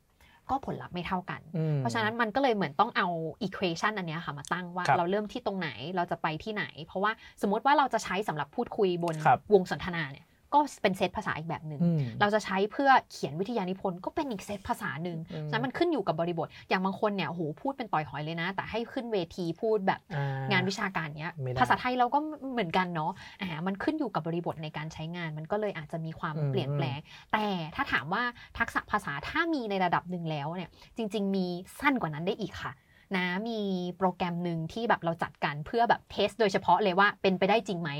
[0.50, 3.08] ก็ผลลัพธ์ไม่เท่ากันอืมเพราะฉะนั้นมันก็เลยเหมือนต้องเอา
[3.46, 22.18] equation อันเนี้ยค่ะมาตั้งว่าครับเราเริ่มที่ตรงไหนเราจะไปที่ไหน เพราะว่าสมมติว่าเราจะใช้สำหรับพูดคุยบนครับวงสนทนาเนี่ย ก็เป็นเซตภาษาอีกแบบหนึ่งอืมเราจะใช้เพื่อเขียนวิทยานิพนธ์ก็เป็นอีกเซตภาษาหนึ่งอืมฉะนั้นมันขึ้นอยู่กับบริบท อย่างบางคนเนี่ยโอ้โหพูดเป็นต่อยหอยเลยนะ แต่ให้ขึ้นเวทีพูดแบบอ่งานวิชาการเนี้ยไม่ได้ภาษาไทยเราก็
[22.52, 26.98] เหมือนกันเนาะอ่ามันขึ้นอยู่กับบริบทในการใช้งาน มันก็เลยอาจจะมีความอืมเปลี่ยนแปลง
[27.32, 28.22] แต่ถ้าถามว่า
[28.58, 31.46] ทักษะภาษาถ้ามีในระดับหนึ่งแล้วเนี่ยจริง ๆ มี
[31.80, 32.72] สั้นกว่านั้นได้อีกค่ะ
[33.16, 33.60] นะมี
[33.98, 37.90] โปรแกรมหนึ่งที่แบบเราจัดกันเพื่อแบบ test โดยเฉพาะเลยว่าเป็นไปได้จริงไหม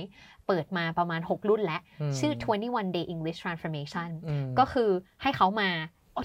[0.47, 1.81] เปิดมาประมาณ 6 รุ่นแล้ว
[2.11, 2.33] มชื่อ
[2.65, 4.91] 21 day English transformation อืมก็คือ
[5.23, 5.71] ให้เขามา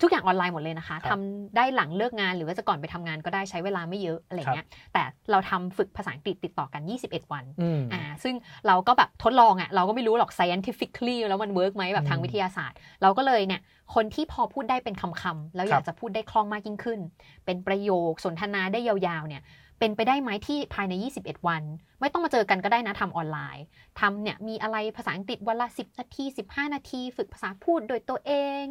[0.04, 8.36] ทุกอย่างออนไลน์หมดเลยนะคะครับทำได้หลังเลิกงานหรือว่าจะก่อนไปทำงานก็ได้ใช้เวลาไม่เยอะอะไรเงี้ยแต่เราทำฝึกภาษาอังกฤษติดต่อกัน 21 วันอืมอ่าซึ่ง
[8.68, 13.62] เราก็แบบทดลองอะ่ะเราก็ไม่รู้หรอก scientifically แล้วมัน work ไหมแบบทางอืมวิทยาศาสตร์ เราก็เลยเนี่ย
[13.96, 17.00] คนที่พอพูดได้เป็นคำๆแล้วอยาครักบจะพูดได้คล่องมากยิ่งขึ้น
[17.46, 19.44] เป็นประโยคสนทนาได้ยาวๆเนี่ย
[19.82, 21.64] เป็นไปได้ไหมที่ภายใน 21 วัน
[22.00, 23.66] ไม่ต้องมาเจอกันก็ได้นะทำออนไลน์
[24.00, 28.64] ทำเนี่ยมีอะไรภาษาอังกฤษวันละ 10 นาที 15 นาที ฝึกภาษาพูดโดยตัวเอง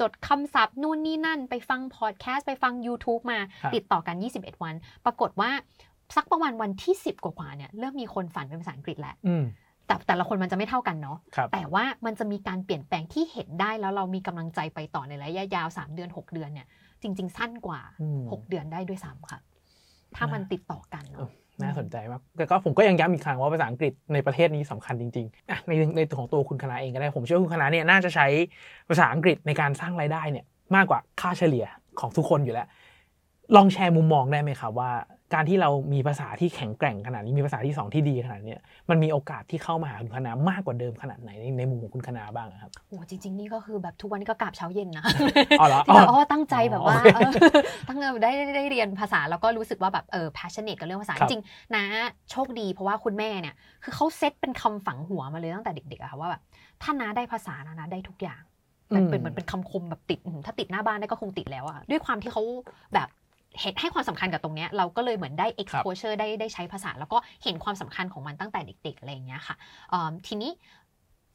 [0.00, 4.74] จดคำศัพท์นู่นนี่นั่น ไปฟังพอดแคสต์ไปฟัง YouTube มาครับติดต่อกัน 21 วัน
[5.04, 5.50] ปรากฏว่า
[6.16, 9.44] สักประมาณวันที่ 10 กว่าๆเนี่ยเริ่มมีคนฝันเป็นภาษาอังกฤษแล้วอืม
[9.86, 16.66] แต่แต่ละคนมันจะไม่เท่ากันเนาะครับแต่ว่ามันจะมีการเปลี่ยนแปลงที่เห็นได้แล้วเรามีกำลังใจไปต่อในระยะยาว 3 เดือน 6 เดือนเนี่ย
[17.02, 19.40] จริง ๆ สั้นกว่าอืม6เดือนได้ด้วยซ้ำค่ะ
[20.16, 21.28] ถ้ามันติดต่อกันเนาะ
[21.62, 28.26] น่าสนใจมากแต่ก็ผมก็ยังย้ำอีกครั้งว่าภาษาอังกฤษในประเทศนี้สำคัญจริงๆอะในในตัวของตัวคุณคณะเองก็ได้ผมเชื่อว่าคุณคณะเนี่ยน่าจะใช้
[28.88, 30.44] ภาษาอังกฤษในการสร้างรายได้เนี่ย
[30.76, 31.66] มากกว่าค่าเฉลี่ย
[32.00, 32.68] ของทุกคนอยู่แล้ว
[33.56, 34.90] ลองแชร์มุมมองได้ไหมครับว่า
[35.34, 38.60] การที่เรามีภาษาที่แข็งแกร่งขนาดนี้มีภาษาที่สองที่ดีขนาดเนี้ย
[38.90, 45.04] มันมีโอกาสที่เข้ามาหาคุณคณะมากกว่าเดิมขนาดไหนในในมุมของคุณคณะบ้างอะครับโอ้จริง ๆ นี่ก็คือแบบทุกวันนี้ก็กราบเช้าเย็นนะ
[45.60, 47.32] อ๋อเหรอที่แบบอ๋อ๋ออตั้งใจแบบว่าโอเคเออ
[47.88, 51.84] ตั้งใจได้ได้ได้เรียนภาษาแล้วก็รู้สึกว่าแบบเออ passionate กับเรื่องภาษาครัจบริงๆนะ
[52.30, 56.42] โชคดีเพราะว่าคุณแม่เนี่ยคือเขาเซตเป็นคำฝังหัวมาเลยตั้งแต่เด็กๆอะค่ะว่าแบบ
[56.82, 58.42] ถ้าน้าได้ภาษานะนะได้ทุกอย่าง
[58.94, 62.42] มันเป็นเหมือนเป็นคำคมแบบติดอืมถ้าติดหน้าบ้านได้ก็คงติดแล้วอะด้วยความที่เขา
[62.94, 63.08] แบบ
[63.60, 69.56] เห็นให้ความสำคัญกับตรงเนี้ยเราก็เลยเหมือนได้ exposure ได้ได้ใช้ภาษา แล้วก็เห็นความสำคัญของมันตั้งแต่เด็กๆอะไรอย่างเงี้ยค่ะ
[69.90, 70.52] เอิ่มทีนี้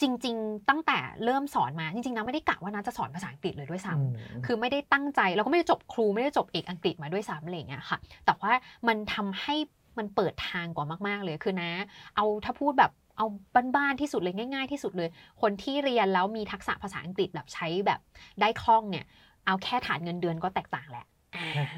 [0.01, 4.03] จริง ๆ ตั้งแต่เริ่มสอนมาจริงๆนะไม่ได้กะว่านะจะสอนภาษาอังกฤษเลยด้วยซ้ำอื
[4.39, 8.51] มคือไม่ได้ตั้งใจแล้วก็ไม่ได้จบครูไม่ได้จบเอกอังกฤษมาด้วยซ้ำอะไรอย่างเงี้ยค่ะ แต่ว่า
[8.87, 9.55] มันทำให้
[9.97, 11.71] มันเปิดทางกว่ามาก ๆ เลยคือนะ
[12.15, 13.25] เอาถ้าพูดแบบเอา
[13.75, 15.09] บ้านๆที่สุดเลยง่าย ๆ ที่สุดเลย
[15.41, 17.99] คนที่เรียนแล้วมีทักษะภาษาอังกฤษแบบใช้แบบ
[18.41, 19.05] ได้คล่องเนี่ย
[19.45, 21.10] เอาแค่ฐานเงินเดือนก็แตกต่างแหละอ่า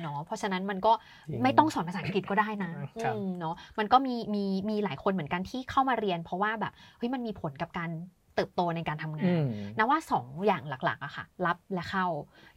[0.02, 0.94] เนาะเพราะฉะนั้นมันก็
[1.30, 2.72] จริงไม่ต้องสอนภาษาอังกฤษก็ได้นะ
[3.04, 7.92] ครับอืมเนาะมันก็มีมีมีหลายคนเหมือนกันที่เข้ามาเรียน เพราะว่าแบบเฮ้ยมันมีผลกับการ
[8.36, 12.06] เติบโตในการทำงาอืนมนะว่าสองอย่างหลักๆอะค่ะ รับและเข้า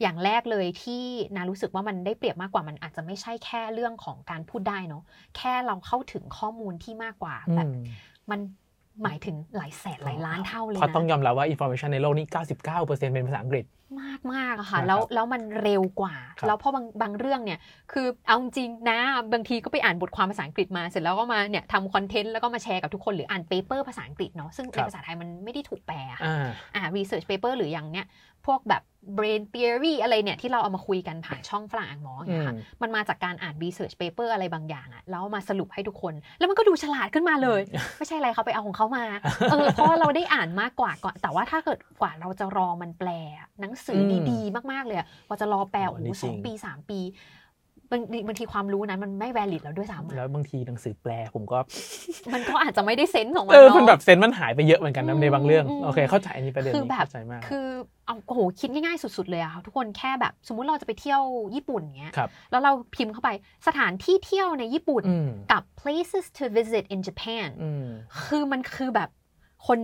[0.00, 1.04] อย่างแรกเลยที่
[1.34, 5.02] นารู้สึกว่ามันได้เปรียบมากกว่ามันอาจจะไม่ใช่แค่เรื่องของการพูดได้เนาะ
[5.36, 7.78] แค่เราเข้าถึงข้อมูลที่มากกว่าอืแบบม
[8.30, 8.40] มัน
[9.02, 12.26] หมายถึงหลายแสนหลายล้านเท่าเลยเพราะต้องนะยอมรับว่า information ในโลกนี้
[12.70, 13.66] 99%เป็นภาษาอังกฤษ
[14.02, 17.58] มากมากๆอะค่ะนะครับแล้วแล้วมันเร็วกว่าครับแล้วพอบางบางเรื่องเนี่ย
[17.92, 18.98] คือเอาจริงๆนะ
[19.32, 28.06] บางทีก็ไปอ่านบทความภาษาอังกฤษมาเสร็จแล้วก็มาเนี่ยทำคอนเทนต์แล้วก็มาแชร์กับทุกคนหรืออ่านเปเปอร์ภาษาอังกฤษเนาะซึ่งคในรับภาษาไทยมันไม่ได้ถูกแปลอะอ่าอ่า research paper หรืออย่างเนี้ย
[28.46, 28.82] พวกแบบ
[29.18, 37.60] brain theory อะไรเนี่ยที่เราเอามาคุยกันผ่านช่องฝรั่งอ่านหมออย่างเงี้ยค่ะอืมมันมาจากการอ่าน research paper อะไรบางอย่างอะแล้วเอามาสรุปให้ทุกคน แล้วมันก็ดูฉลาดขึ้นมาเลย
[37.98, 39.04] ไม่ใช่อะไรเขาไปเอาของเขามา
[39.50, 47.00] เออเพราะว่าเราได้อ่านมากกว่าก่อน แต่ว่าถ้าเกิดกว่าเราจะรอมันแปลอะหนังสือมดีๆ มากๆเลยอะกว่าจะรอแปลอ๋อโอ้อันนี้โหสองจริงปีสามปี
[47.90, 51.58] บางบางทีความรู้นั้นมันไม่ valid แล้วด้วยซ้ำอะแล้วบางทีหนังสือแปลผมก็
[52.34, 57.66] มันก็อาจจะไม่ได้เซนส์ของมันเออเนาะมันแบบเซนส์มันหายไปเยอะเหมือนกันนะอืมในบางเรื่องอืมโอเคเข้าใจอันนี้ประเด็นคือนี้แบบเข้าใจมากคือ
[58.06, 61.22] เอาโอ้โหคิดง่ายๆสุด ๆ เลยอะค่ะทุกคนแค่แบบ สมมุติเราจะไปเที่ยว
[61.54, 63.30] ญี่ปุ่นอย่างเงี้ยครับแล้วเราพิมพ์เข้าไป
[63.66, 67.86] สถานที่เที่ยวในญี่ปุ่นอืมกับ places to visit in Japan อืม
[68.26, 69.10] คือมันคือแบบ
[69.66, 69.80] คน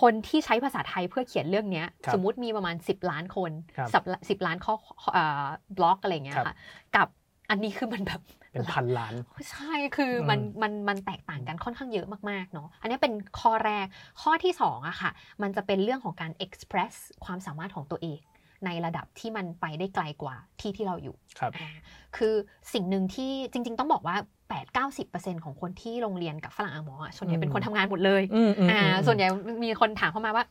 [0.00, 4.74] คนที่ใช้ภาษาไทยเพื่อเขียนเรื่องเนี้ยครับสมมุติมีประมาณ 10 ล้านคนครับสับสิบล้านข้อ
[5.12, 6.56] เอ่อบล็อกอะไรเงี้ยครับค่ะ
[6.96, 7.08] กับ
[7.50, 8.20] อันนี้คือมันแบบ
[8.52, 9.14] เป็นพันล้าน
[9.50, 13.86] ใช่คืออมมันมันมันแตกต่างกันค่อนข้างเยอะมากๆเนาะอันนี้เป็นข้อแรก
[14.22, 15.10] ข้อที่สองอะค่ะ
[15.42, 18.20] มันจะเป็นเรื่องของการ express ความสามารถของตัวเอง
[18.66, 21.68] ในระดับที่มันไปได้ไกลกว่าที่ที่เราอยู่ครับอ่า
[22.16, 22.34] คือ
[22.72, 24.16] สิ่งหนึ่งที่จริง ๆ ต้องบอกว่า
[24.50, 29.28] 8-90%ของคนที่โรงเรียนกับฝรั่งอ่างหมออะส่วนใหญ่เป็นคนทำงานหมดเลยอืมอืมอ่าอืมส่วนใหญ่
[29.64, 30.44] มีคนถามเข้ามาว่า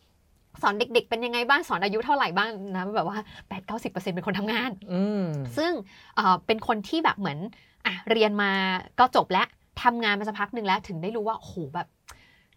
[0.61, 3.17] สอนเด็ก ๆ เป็นยังไงบ้างสอนอายุเท่าไหร่บ้างนะแบบว่า
[3.49, 5.25] 8-90%เป็นคนทำงานอืม
[5.57, 5.71] ซึ่ง
[6.15, 7.39] เอ่อเป็นคนที่แบบเหมือน
[7.85, 8.51] อะเรียนมา
[8.99, 9.47] ก็จบแล้ว
[9.83, 11.87] ทำงานมาสักพักหนึ่งแล้วถึงได้รู้ว่าโอ้โหแบบ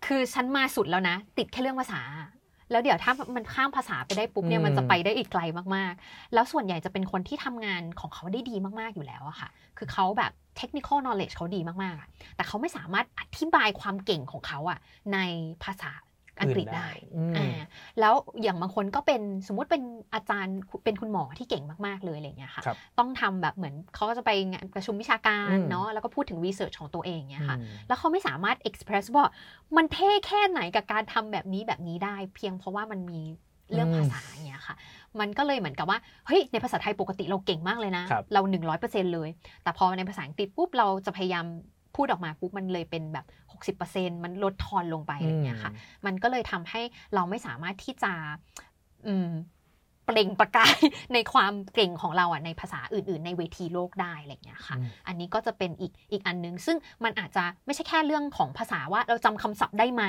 [0.06, 2.02] คือฉันมาสุดแล้วนะ ติดแค่เรื่องภาษา
[2.70, 5.42] แล้วเดี๋ยวถ้ามันข้ามภาษาไปได้ปุ๊บเนี่ยอืมมันจะไปได้อีกไกล
[5.74, 14.78] มากๆ แล้วส่วนใหญ่จะเป็นคนที่ทำงานของเขาได้ดีมากๆอยู่แล้วอะค่ะ คือเขาแบบ technical knowledge เขาดีมากๆอะแต่เขาไม่สามารถอธิบายความเก่งของเขาอะ
[15.12, 15.18] ใน
[15.64, 15.90] ภาษา
[16.40, 17.58] อังกฤษได้อืมอ่า
[18.00, 19.82] แล้วอย่างบางคนก็เป็นสมมุติเป็น
[20.14, 29.24] อาจารย์เป็นคุณหมอที่เก่งมากๆเลยอะไรอย่างเงี้ยค่ะครับต้องทำแบบเหมือนเขาก็จะไปงานประชุมวิชาการอืมเนาะแล้วก็พูดถึงรีเสิร์ชของตัวเองเนี่ยค่ะอืมแล้วเขาไม่สามารถ express ว่า
[29.76, 33.20] มันเท่แค่ไหนกับการทำแบบนี้แบบนี้ได้ เพียงเพราะว่ามันมี
[33.72, 34.76] เรื่องอืมภาษาอย่างเงี้ยค่ะ
[35.20, 38.40] มันก็เลยเหมือนกับว่า เฮ้ย ในภาษาไทยปกติเราเก่งมากเลยนะครับเรา
[38.78, 39.28] 100%เลย
[39.62, 41.46] แต่พอในภาษาอังกฤษปุ๊บ เราจะพยายาม
[41.98, 43.26] พูดออกมาปุ๊บมันเลยเป็นแบบ
[43.76, 45.72] 60%มันลดทอนลงไปอะไรอย่างเงี้ยค่ะ
[46.06, 46.80] มันก็เลยทำให้
[47.14, 48.12] เราไม่สามารถที่จะ
[49.06, 49.30] อืม
[50.06, 50.76] เปล่งประกาย
[51.14, 60.04] ในความเก่งของเราอะในภาษาอื่น ๆ ในเวทีโลกได้อะไรอย่างเงี้ยค่ะอืมอันนี้ก็จะเป็นอีกอีกอันนึง ซึ่งมันอาจจะไม่ใช่แค่เรื่องของภาษาว่าเราจำคำศัพท์ได้ไหม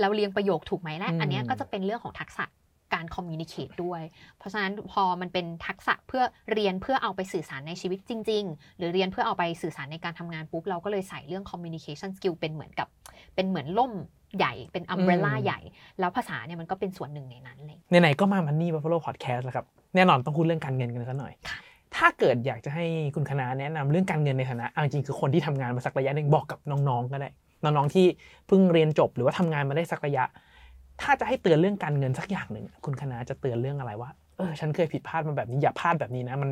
[0.00, 2.44] เราเรียงประโยคถูกไหมและอืมอันเนี้ยก็จะเป็นเรื่องของทักษะ
[2.94, 4.02] การคอมมิวนิเคตด้วย
[4.38, 6.22] เพราะฉะนั้นพอมันเป็นทักษะเพื่อ
[6.52, 12.88] เรียนเพื่อเอาไปสื่อสารในชีวิตจริง ๆ หรือเรียนเพื่อเอาไปสื่อสารในการทำงานปุ๊บ เราก็เลยใส่เรื่อง communication skill เป็นเหมือนกับ
[13.34, 13.92] เป็นเหมือนล่ม
[14.36, 15.60] ใหญ่เป็น umbrella อืมใหญ่
[16.00, 21.34] แล้วภาษาเนี่ยมันก็เป็นส่วนหนึ่งในนั้นเลยไหนๆก็มามันนี่บัฟฟ a โลพอดแคสต์แล้วครับ แน่นอนต้องพูดเรื่องการเงินกันสักหน่อย
[21.96, 27.30] ถ้าเกิดอยากจะให้คุณคณะแนะนำเรื่องการเงินในฐานะเอาจริงคือคนที่ทำงานมาสักระยะหนึ่งบอกกับน้องๆก็ได้
[27.64, 28.06] น้องๆที่
[28.46, 30.24] เพิ่งเรียนจบหรือว่าทำงานมาได้สักระยะ
[31.02, 36.50] ถ้าจะให้เตือนเรื่องการเงินสักอย่างหนึ่งคุณคณะจะเตือนเรื่องอะไรว่าเออฉันเคยผิดพลาดมาแบบนี้อย่าพลาดแบบนี้นะมัน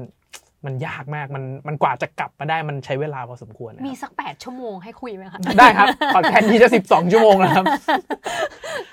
[0.66, 7.64] มันยากมากมันมันกว่าจะกลับมาได้มันใช้เวลาพอสมควรนะมีครับสัก 8 ชั่วโมงให้คุยไหมคะได้ครับพอดแคสต์นี้จะ 12 ชั่วโมงแล้วครับ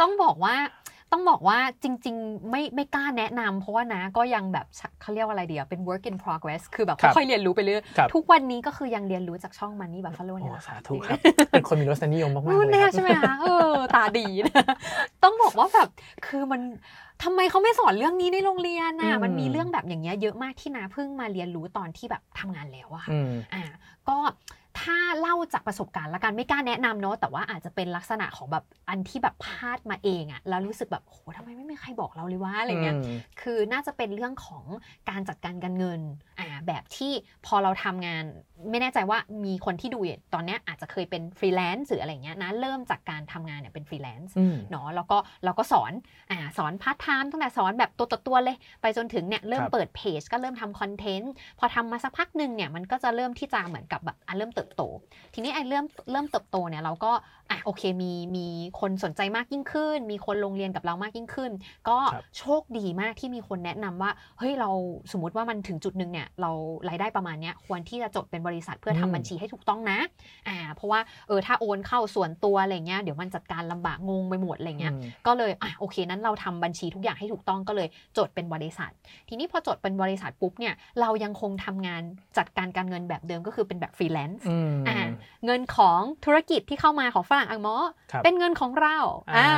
[0.01, 0.55] ต้องบอกว่า
[1.13, 4.65] ต้องบอกว่าจริง ๆ ไม่ไม่กล้าแนะนำเพราะว่านะก็ยังแบบ
[5.01, 11.19] เขาเรียกว่าอะไรเดียวเป็น work in progress คือแบบครับค่อยๆเรียนรู้ไปเรื่อยครับทุกวันนี้ก็คือยังเรียนรู้จากช่องมันนี่แบบฟ l โลโอ้นี่แหละสาธุครับ
[11.51, 14.65] เป็นคนมีรสนิยมมากๆนู่นเลยแน่ครับใช่ไหมคะเออตาดีนะ
[15.23, 15.89] ต้องบอกว่าแบบ
[16.27, 16.61] คือมัน
[17.23, 23.63] ทำไมเขาไม่สอนเรื่องนี้ในโรงเรียนอืน่ะมมันมีเรื่องแบบอย่างเงี้ยเยอะมากที่นาเพิ่งมาเรียนรู้ตอนที่แบบทำงานแล้วอะค่ะอืมอ่า
[24.07, 24.17] ก็
[24.79, 34.65] ถ้าเล่าจากประสบการณ์ละกันไม่กล้าแนะนำเนาะแต่ว่าอาจจะเป็นลักษณะของแบบอันที่แบบพลาดมาเองอะแล้วรู้สึกแบบโหทำไมไม่มีใครบอกเราเลยว่าอะไรเงี้ยมคือน่าจะเป็นเรื่องของ
[35.09, 36.01] การจัดการการเงิน
[36.39, 37.11] อ่าแบบที่
[37.45, 38.23] พอเราทำงาน
[38.71, 45.93] ไม่แน่ใจว่ามีคนที่ดูอยู่ตอนเนี้ยอาจจะเคยเป็นฟรีแลนซ์หรืออะไรเงี้ยนะเริ่มจากการทำงานเนี่ยเป็นฟรีแลนซ์อืมเนาะแล้วก็เราก็สอน
[46.31, 54.81] อ่าสอนพาร์ทไทม์ตั้งแต่สอนแบบตัวต่อตัวเลย ไปจนถึงเนี่ยเริ่มครับเปิดเพจก็เริ่มทำคอนเทนต์พอทำมาสักพักหนึ่งเนี่ยมันก็จะเริ่มที่จะเหมือนกับแบบอะเริ่มเติบโต
[55.33, 57.11] ทีนี้ไอ้เริ่มเริ่มเติบโตเนี่ยเราก็
[57.49, 58.47] อะโอเคมีมี
[58.79, 61.51] คนสนใจมากยิ่งขึ้น มีคนลงเรียนกับเรามากยิ่งขึ้น
[61.89, 64.69] ก็ครับโชคดีมากที่มีคนแนะนำว่าเฮ้ยเรา
[65.11, 66.51] สมมติว่ามันถึงจุดหนึ่งเนี่ยเรา
[66.89, 69.99] รายได้ประมาณเนี้ยควรที่จะจดเป็นบริษัทเพื่อทำอืมบัญชีให้ถูกต้องนะ
[70.47, 78.91] อ่าเพราะว่าเออถ้าโอนเข้าส่วนตัวอะไรเงี้ยเดี๋ยวมันจัดการลำบากงงไปหมดอะไรเงี้ยอืมก็เลยอะโอเคนั้นเราทำบัญชีทุกอย่างให้ถูกต้องก็เลยจดเป็นบริษัท
[79.29, 82.01] ทีนี้พอจดเป็นบริษัทปุ๊บเนี่ยเรายังคงทำงาน
[82.37, 84.99] จัดการการเงินแบบเดิมก็คือเป็นแบบฟรีแลนซ์อืมอ่า
[85.45, 87.75] เงินของธุรกิจที่เข้ามาของฝรั่งอังมอ
[88.11, 88.97] ครับเป็นเงินของเรา
[89.35, 89.49] อ่า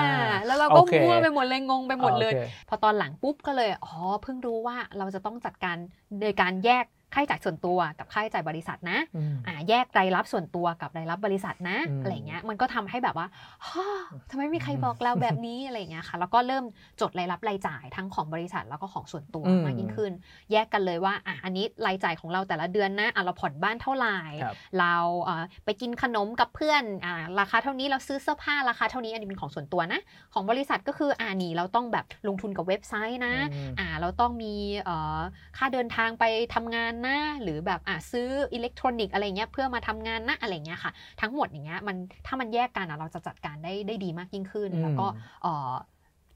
[0.45, 5.78] แล้วเราก็โอเคมั่วไปหมดเลยงงไปหมดเลยโอคพอตอนหลังปุ๊บก็เลยอ๋อเพิ่งรู้ว่าเราจะต้องจัดการ
[6.21, 13.28] โดยการแยก ค่าใช้จ่ายส่วนตัวกับค่าใช้จ่ายบริษัทนะอืมอ่าแยกรายรับส่วนตัวกับรายรับบริษัทนะอืมอะไรเงี้ยมันก็ทำให้แบบว่า
[13.67, 13.88] ฮ่า
[14.32, 16.63] ทำไมไม่มีใครบอกเราแบบนี้อะไรเงี้ยค่ะ แล้วก็เริ่ม
[17.01, 20.12] จดรายรับรายจ่ายทั้งของบริษัทแล้วก็ของส่วนตัวอืมมากยิ่งขึ้น
[20.51, 29.99] แยกกันเลยว่าอะอันนี้รายจ่ายของเราแต่ละเดือนนะอะเราผ่อนบ้านเท่าไหร่ครับเราเอ่อไปกินขนมกับเพื่อนอ่าราคาเท่านี้เราซื้อเสื้อผ้าราคาเท่านี้อันนี้เป็นของส่วนตัวนะ
[30.34, 35.19] ของบริษัทก็คืออ่านี่เราต้องแบบลงทุนกับเว็บไซต์นะอืมอ่าเราต้องมีเอ่อ
[35.58, 36.23] ค่าเดินทางไป
[36.56, 40.91] ทำงานนะ หรือแบบอ่าซื้ออิเล็กทรอนิกส์อะไรเงี้ยเพื่อมาทำงานนะอะไรเงี้ยค่ะ
[41.22, 45.08] ทั้งหมดอย่างเงี้ยมันถ้ามันแยกกันอะเราจะจัดการได้ได้ดีมากยิ่งขึ้นอืมแล้วก็
[45.41, 45.74] เอ่อ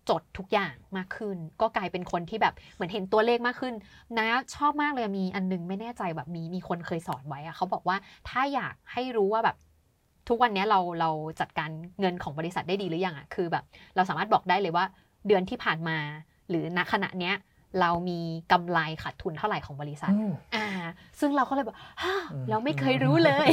[0.10, 3.74] จดทุกอย่างมากขึ้น ก็กลายเป็นคนที่แบบเหมือนเห็นตัวเลขมากขึ้น
[4.20, 7.98] นะชอบมากเลยมีอันนึงไม่แน่ใจแบบมีมีคนเคยสอนไว้อะเขาบอกว่า
[8.30, 9.58] ถ้าอยากให้รู้ว่าแบบ
[10.30, 13.64] ทุกวันเนี้ยเราเราจัดการเงินของบริษัทได้ดีหรือยังอะคือแบบ
[13.96, 14.86] เราสามารถบอกได้เลยว่า
[15.28, 15.98] เดือนที่ผ่านมา
[16.50, 17.36] หรือณขณะเนี้ย
[17.82, 18.20] เรามี
[18.52, 20.68] กำไรขาดทุนเท่าไหร่ของบริษัทอืมอ่า
[21.20, 23.50] ซึ่งเราก็เลยแบบฮ่าอืมเราไม่เคยรู้เลย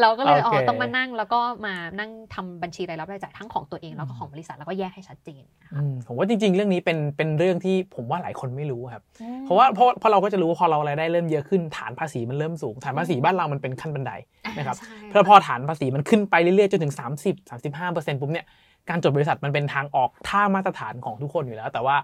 [0.00, 9.02] เราก็เลยโออ๋เคอต้องมานั่งแล้วก็มานั่งทำบัญชีรายรับรายจ่ายทั้งของตัวเองแล้วก็ของบริษัทแล้วก็แยกให้ชัดเจนนะคะอืมผมว่าจริง ๆ เรื่องนี้เป็นเป็นเรื่องที่ผมว่าหลายคนไม่รู้ครับ
[9.42, 14.12] เพราะว่าเพราะเพราะเราก็จะรู้ว่าพอเรารายได้เริ่มเยอะขึ้นฐานภาษีมันเริ่มสูงฐานภาษีบ้านเรามันเป็นขั้นบันได
[14.58, 18.46] นะครับใช่เพราะพอฐานภาษีมันขึ้นไปเรื่อยๆจนถึง 30 35เปอร์เซ็นต์ปุ๊บเนี่ย
[18.88, 21.96] การจดบริษัทมันเป็นทางออกท่ามาตรฐานของทุกคนอยู่แล้ว แต่ว่า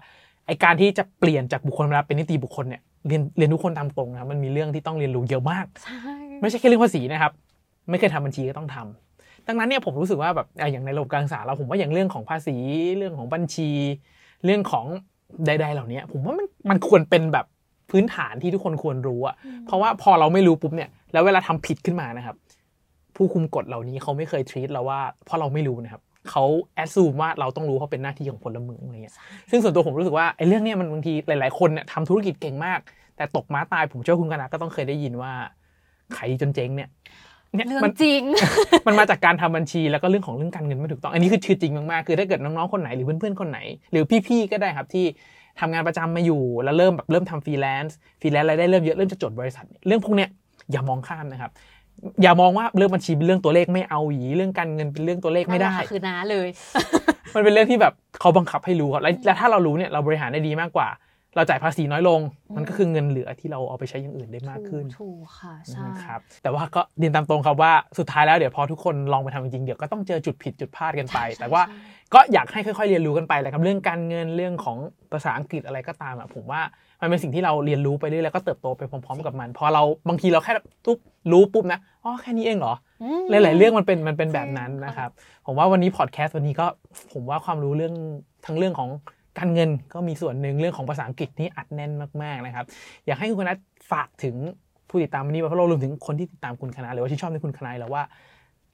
[0.47, 7.31] ไอการที่จะเปลี่ยนจากบุคคลมาเป็นนิติบุคคลเนี่ยเรียนเรียนทุกคนตามตรงนะครับมันมีเรื่องที่ต้องเรียนรู้เยอะมากใช่ไม่ใช่แค่เรื่องภาษีนะครับ
[7.89, 12.55] ไม่เคยทำบัญชีก็ต้องทำดังนั้นเนี่ยผมรู้สึกว่าแบบอะอย่างในระบบการศึกษาเราผมว่าอย่างเรื่องของภาษี
[12.97, 13.69] เรื่องของบัญชี
[14.45, 14.85] เรื่องของ
[15.45, 17.45] ใด ๆ เหล่านี้ผมว่ามันมันควรเป็นแบบ
[17.91, 22.35] พื้นฐานที่ทุกคนควรรู้อะเพราะว่าพอเราไม่รู้ปุ๊บเนี่ย แล้วเวลาทำผิดขึ้นมานะครับ
[23.15, 26.43] ผู้คุมกฎเหล่านี้เขาไม่เคยทรีตเราว่าเพราะเราไม่รู้นะครับ เขา
[26.75, 29.15] แอดซูมว่าเราต้องรู้เพราะเป็นหน้าที่ของพลเมืองอะไรเงี้ย
[29.51, 32.79] ซึ่งส่วนตัวผมรู้สึกว่าไอ้เรื่องเนี้ยมันบางทีหลาย ๆ คนเนี่ยทำธุรกิจเก่งมาก
[33.17, 35.31] แต่ตกม้าตายผมเชื่อว่าคุณกนาก็ต้องเคยได้ยินว่า
[36.15, 36.89] ขายดีจนเจ๊งเนี่ย
[37.55, 38.21] เนี่ยเรื่องมันจริง
[38.87, 43.59] มันมาจากการทำบัญชีแล้วก็เรื่องของเรื่องการเงินไม่ถูกต้อง อันนี้คือเรื่องจริงมากๆ คือถ้าเกิดน้องๆ คนไหนหรือเพื่อนๆ คนไหน
[43.91, 45.05] หรือพี่ๆ ก็ได้ครับที่
[45.59, 50.29] ทำงานประจำมาอยู่ แล้วเริ่มแบบเริ่มทำฟรีแลนซ์ ฟรีแลนซ์รายได้เริ่มเยอะ เริ่มจะจดบริษัทเนี่ยเรื่องพวกเนี้ย
[50.71, 51.51] อย่ามองข้ามนะครับ
[52.21, 56.47] อย่ามองว่าเรื่องบัญชีเป็นเรื่องตัวเลขไม่เอาอี๋เรื่องการเงินเป็นเรื่องตัวเลขไม่ได้นั่นแหละค่ะคือน้าเลย
[57.35, 60.89] มันเป็นเรื่องที่แบบเขาบังคับให้รู้ครับและและถ้าเรารู้เนี่ยเราบริหารได้ดีมากกว่า
[61.35, 62.19] เราจ่ายภาษีน้อยลง
[62.55, 71.75] มันก็คือเงินเหลือที่เราเอาไปใช้อย่างอื่นได้มากขึ้นถูกค่ะใช่นะครับแต่ว่าก็เรียนตามตรงครับว่าสุดท้ายแล้วเดี๋ยวพอทุกคนลองไปทำจริงๆเดี๋ยวก็ต้องเจอจุดผิดจุดพลาดกันไปใช่แต่ว่าใช่
[72.13, 74.77] ก็อยากให้ค่อย ๆ เรียนรู้กันไปแหละครับเรื่องการเงินเรื่องของ
[75.11, 76.61] ภาษาอังกฤษอะไรก็ตามอะผมว่า
[77.01, 80.53] มันเป็นสิ่งที่เราเรียนรู้ไปเรื่อยแล้วก็เติบโตไปพร้อมๆกับมัน พอเราบางทีเราแค่
[80.85, 80.97] ทุบ
[81.31, 85.09] รู้ปุ๊บนะอ๋อแค่นี้เองเหรออืมหลายๆเรื่องมันเป็นมันเป็นแบบจริงนั้นค่ะนะครับ
[85.45, 86.65] ผมว่าวันนี้พอดแคสต์วันนี้ก็
[87.13, 87.93] ผมว่าความรู้เรื่อง
[88.45, 88.89] ทั้งเรื่องของ
[89.39, 91.91] การเงินก็มีส่วนหนึ่งเรื่องของภาษาอังกฤษนี่อัดแน่น
[92.23, 92.65] มากๆนะครับ
[93.05, 93.53] อยากให้คุณคณะ
[93.91, 94.35] ฝากถึง
[94.89, 98.03] ผู้ติดตามวันนี้ว่าเพราะเรารวมถึงคนที่ติดตามคุณคณะหรือว่าที่ชอบในคุณคณะแล้วว่า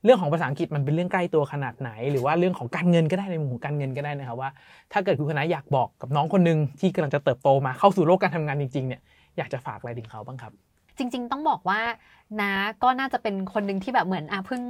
[0.04, 4.50] เรื่องของภาษาอังกฤษมันเป็นเรื่องใกล้ตัวขนาดไหน หรือว่าเรื่องของการเงินก็ได้ในมุมของการเงินก็ได้นะครับว่า
[4.94, 9.02] ถ้าเกิดคุณคณะอยากบอกกับน้องคนหนึ่งที่กำลังจะเติบโตมาเข้าสู่โลกการทำงานจริงๆเนี่ย
[9.38, 10.52] อยากจะฝากอะไรถึงเขาบ้างครับ
[10.98, 11.80] จริง ๆ ต้องบอกว่า
[12.42, 14.62] นะก็น่าจะเป็นคนหนึ่งที่แบบเหมือนอะเพิ่ง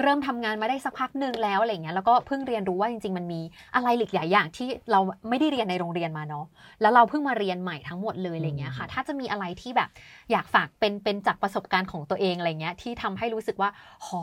[0.00, 3.40] เริ่มทำงานมาได้สักพักหนึ่งแล้วอะไรเงี้ยแล้วก็เพิ่งเรียนรู้ว่าจริง ๆ มันมี
[3.74, 6.44] อะไรหลากหลายอย่างที่เราไม่ได้เรียนในโรงเรียนมาเนาะ
[6.80, 9.88] แล้วเราเพิ่งมาเรียนใหม่ทั้งหมดเลยอะไรเงี้ยค่ะ ถ้าจะมีอะไรที่แบบ
[10.30, 13.70] อยากฝากเป็นเป็นจากประสบการณ์ของตัวเองอะไรเงี้ยที่ทำให้รู้สึกว่า
[14.06, 14.22] หอ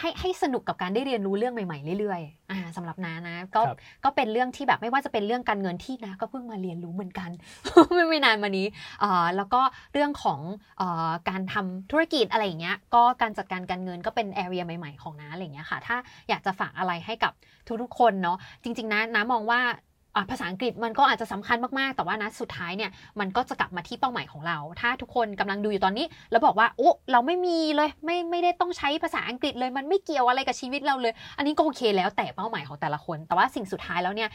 [0.00, 7.30] ให้ให้สนุกกับการได้เรียนรู้เรื่องใหม่ๆเรื่อยๆอ่าสำหรับนานะก็ครับก็เป็นเรื่องที่แบบไม่ว่าจะเป็นเรื่องการเงินที่นะก็เพิ่งมาเรียนรู้เหมือนกัน
[7.94, 8.66] ไม่ไม่นานมานี้
[9.00, 9.60] เอ่อแล้วก็
[9.92, 10.40] เรื่องของ
[10.78, 15.96] เออการทำธุรกิจอะไรอย่างเงี้ยก็การจัดการการเงินก็เป็นแอเรียใหม่ ๆ ของน้าอะไรอย่างเงี้ยค่ะ ถ้า
[16.28, 17.32] อยากจะฝากอะไรให้กับ
[17.82, 19.60] ทุกๆคนเนาะจริงๆนะน้ามองว่า
[20.30, 34.28] ภาษาอังกฤษมันก็อาจจะสำคัญมากๆ แต่ว่านะสุดท้ายเนี่ยมันก็จะกลับมาที่เป้าหมายของเรา ถ้าทุกคนกำลังดูอยู่ตอนนี้ แล้วบอกว่าโอ้เราไม่มีเลยไม่ไม่ได้ต้องใช้ภาษาอังกฤษเลยมันไม่เกี่ยวอะไรกับชีวิตเราเลย อันนี้ก็โอเคแล้วแต่เป้าหมายของแต่ละคน แต่ว่าสิ่งสุดท้ายแล้วเนี่ย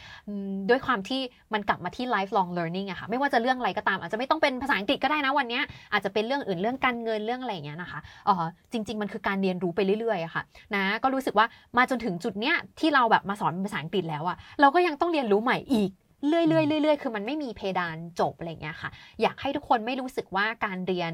[0.70, 1.20] ด้วยความที่
[1.52, 5.60] มันกลับมาที่ lifelong learning อะค่ะไม่ว่าจะเรื่องอะไรก็ตาม อาจจะไม่ต้องเป็นภาษาอังกฤษก็ได้นะวันนี้
[5.92, 10.42] อาจจะเป็นเรื่องอื่นเรื่องการเงินเรื่องอะไรอย่างเงี้ยนะคะเออจริง ๆ มันคือการเรียนรู้ไปเรื่อยๆอะค่ะ
[10.74, 15.90] นะก็รู้สึกว่ามาจนถึงจุดเนี้ยที่เราแบบมาสอนภาษาอังกฤษแล้วอะเราก็ยังต้องเรียนรู้ใหม่อีก
[16.28, 18.90] เรื่อยๆเรื่อยๆคือมันไม่มีเพดานจบอะไรอย่างเงี้ยค่ะ
[19.22, 21.12] อยากให้ทุกคนไม่รู้สึกว่าการเรียน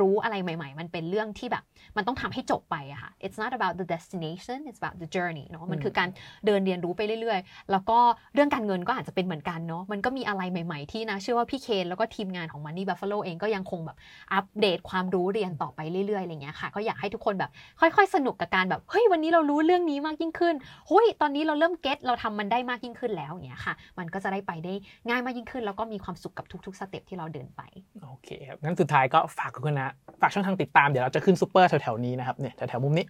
[0.00, 1.64] รู้อะไรใหม่ ๆ มันเป็นเรื่องที่แบบ
[1.96, 6.08] มันต้องทำให้จบไปอะค่ะ it's not about the destination it's about the journey เนอะมันคือการ
[6.46, 7.98] เดินเรียนรู้ไปเรื่อย ๆ แล้วก็
[8.34, 13.96] เรื่องการเงินก็อาจจะเป็นเหมือนกันเนาะมันก็มีอะไรใหม่ ๆ ที่นะ เชื่อว่าพี่เคนแล้วก็ทีมงานของ Money Buffalo เองก็ยังคงแบบ
[14.34, 17.50] อัปเดตความรู้เรียนต่อไปเรื่อยๆอะไรเงี้ยค่ะ ก็อยากให้ทุกคนแบบ
[17.80, 20.54] ค่อย ๆ สนุกกับการแบบเฮ้ยวันนี้เรารู้เรื่องนี้มากยิ่งขึ้น
[20.88, 24.74] เฮ้ยตอนนี้เราเริ่ม get เราทำมันได้มากยิ่งขึ้นแล้วอย่างเงี้ยค่ะ มันก็จะได้ไปได้
[25.08, 27.62] ง่ายมากยิ่งขึ้น แล้วก็มีความสุขกับทุกๆ step ที่เราเดินไป
[28.02, 29.88] โอเคครับงั้นสุดท้ายก็ฝากคุณคะน้า
[30.20, 33.06] ฝากช่องทางติดตามเดี๋ยวเราจะขึ้นซูเปอร์แถวๆนี้นะครับเนี่ยแถวๆมุมนี้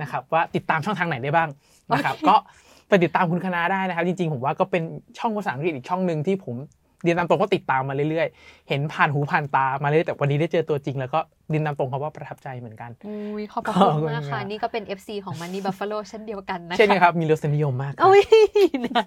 [0.00, 1.48] นะครับว่าติดตามช่องทางไหนได้บ้าง
[1.92, 2.34] นะครับโอเคก็
[2.88, 4.82] ไปติดตามคุณคณะได้นะครับ จริงๆ ผมว่าก็เป็น
[5.18, 6.56] ช่องภาษาอังกฤษอีกช่องหนึ่งที่ผม
[7.02, 18.22] เรียนตามตรงก็ติดตามมาเรื่อยๆ เห็นผ่านหูผ่านตามาเรื่อยๆแต่วันนี้ได้เจอตัวจริง แล้วก็เรียนตามตรงครับว่าประทับใจเหมือนกันอุ้ยขอบพระขอบคุคุณณมากค่ะครับนี่ก็เป็น FC ของ Money Buffalo เช่นเดียวกันนะคะ เช่นกันครับ มีรสนิยมมากครับโอ้ย
[18.86, 19.04] นะ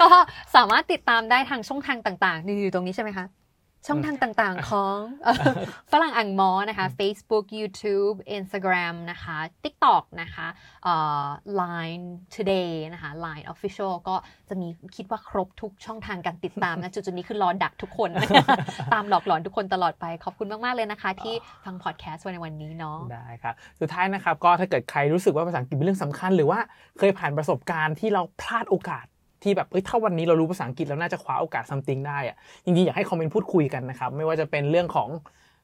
[0.00, 0.08] ก็
[0.56, 3.26] สามารถติดตามได้ทางช่องทางต่างๆนี่อยู่ตรงนี้ใช่ไหมคะ
[3.86, 5.52] ช่องทางต่างๆของเอ่อ
[5.92, 10.46] ฝรั่งอ่างมอนะคะ Facebook YouTube Instagram นะคะ TikTok นะคะ
[10.84, 11.26] เอ่อ
[11.60, 14.16] Line Today นะคะ Line Official ก็
[14.48, 18.10] จะมีคิดว่าครบทุกช่องทางการติดตามนะจุดๆนี้คือรอดักทุกคน
[18.92, 26.58] ตามหลอกหลอนทุกคนตลอดไป ขอบคุณมาก ๆ เลยนะคะ ที่ฟังพอดแคสต์ในวันนี้เนาะได้ครับ สุดท้ายนะครับ ก็ถ้าเกิดใครรู้สึกว่าภาษาอังกฤษเป็นเรื่องสำคัญ หรือว่า
[26.98, 29.06] เคยผ่านประสบการณ์ที่เราพลาดโอกาส
[29.42, 35.08] ที่แบบเอ้ยถ้าวันนี้เรารู้ภาษาอังกฤษแล้วน่าจะคว้าโอกาสซัมติงได้อะจริงๆอยากให้คอมเมนต์พูดคุยกันนะครับไม่ว่าจะเป็นเรื่องของ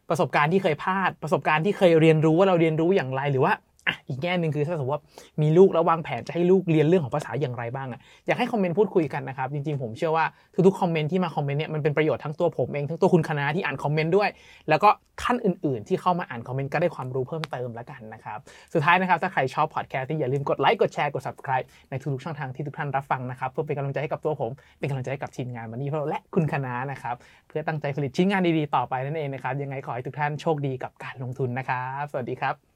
[0.08, 3.52] ประสบการณ์ที่เคยพลาดประสบการณ์ที่เคยเรียนรู้ว่าเราเรียนรู้อย่างไรหรือว่า
[3.88, 5.02] อะอีกแง่หนึ่งคือถ้าสมมติว่า
[5.42, 10.24] มีลูกแล้ววางแผนจะให้ลูกเรียนเรื่องของภาษาอย่างไรบ้างอะอยากให้คอมเมนต์พูดคุยกันนะครับ จริงๆผมเชื่อว่า
[10.66, 14.28] ทุกๆคอมเมนต์ที่มาคอมเมนต์เนี่ยมันเป็นประโยชน์ทั้งตัวผมเองทั้งตัวคุณคะน้าที่อ่านคอมเมนต์ด้วย
[14.68, 14.88] แล้วก็
[15.22, 18.38] ท่านอื่น ๆ ที่เข้ามาอ่านคอมเมนต์ก็ได้ความรู้เพิ่มเติมแล้วกันนะครับ
[18.72, 27.16] สุดท้ายนะครับถ้าใครชอบพอดแคสต์ที่อย่าลืมกดไลค์กดแชร์กด subscribe ในทุกๆช่องทางที่ทุกท่านรับฟังนะครับเพื่อเป็นกำลังใจให้กับตัวผม เป็นกำลังใจให้กับทีมงานวันนี้เพราและคุณคณะนะครับ
[27.48, 32.75] เพื่อตั้งใจผลิตชิ้นงานดีๆต่อไปนั่นเองนะครับยังไงขอให้ทุกท่านโชคดีกับการลงทุนนะครับ สวัสดีครับ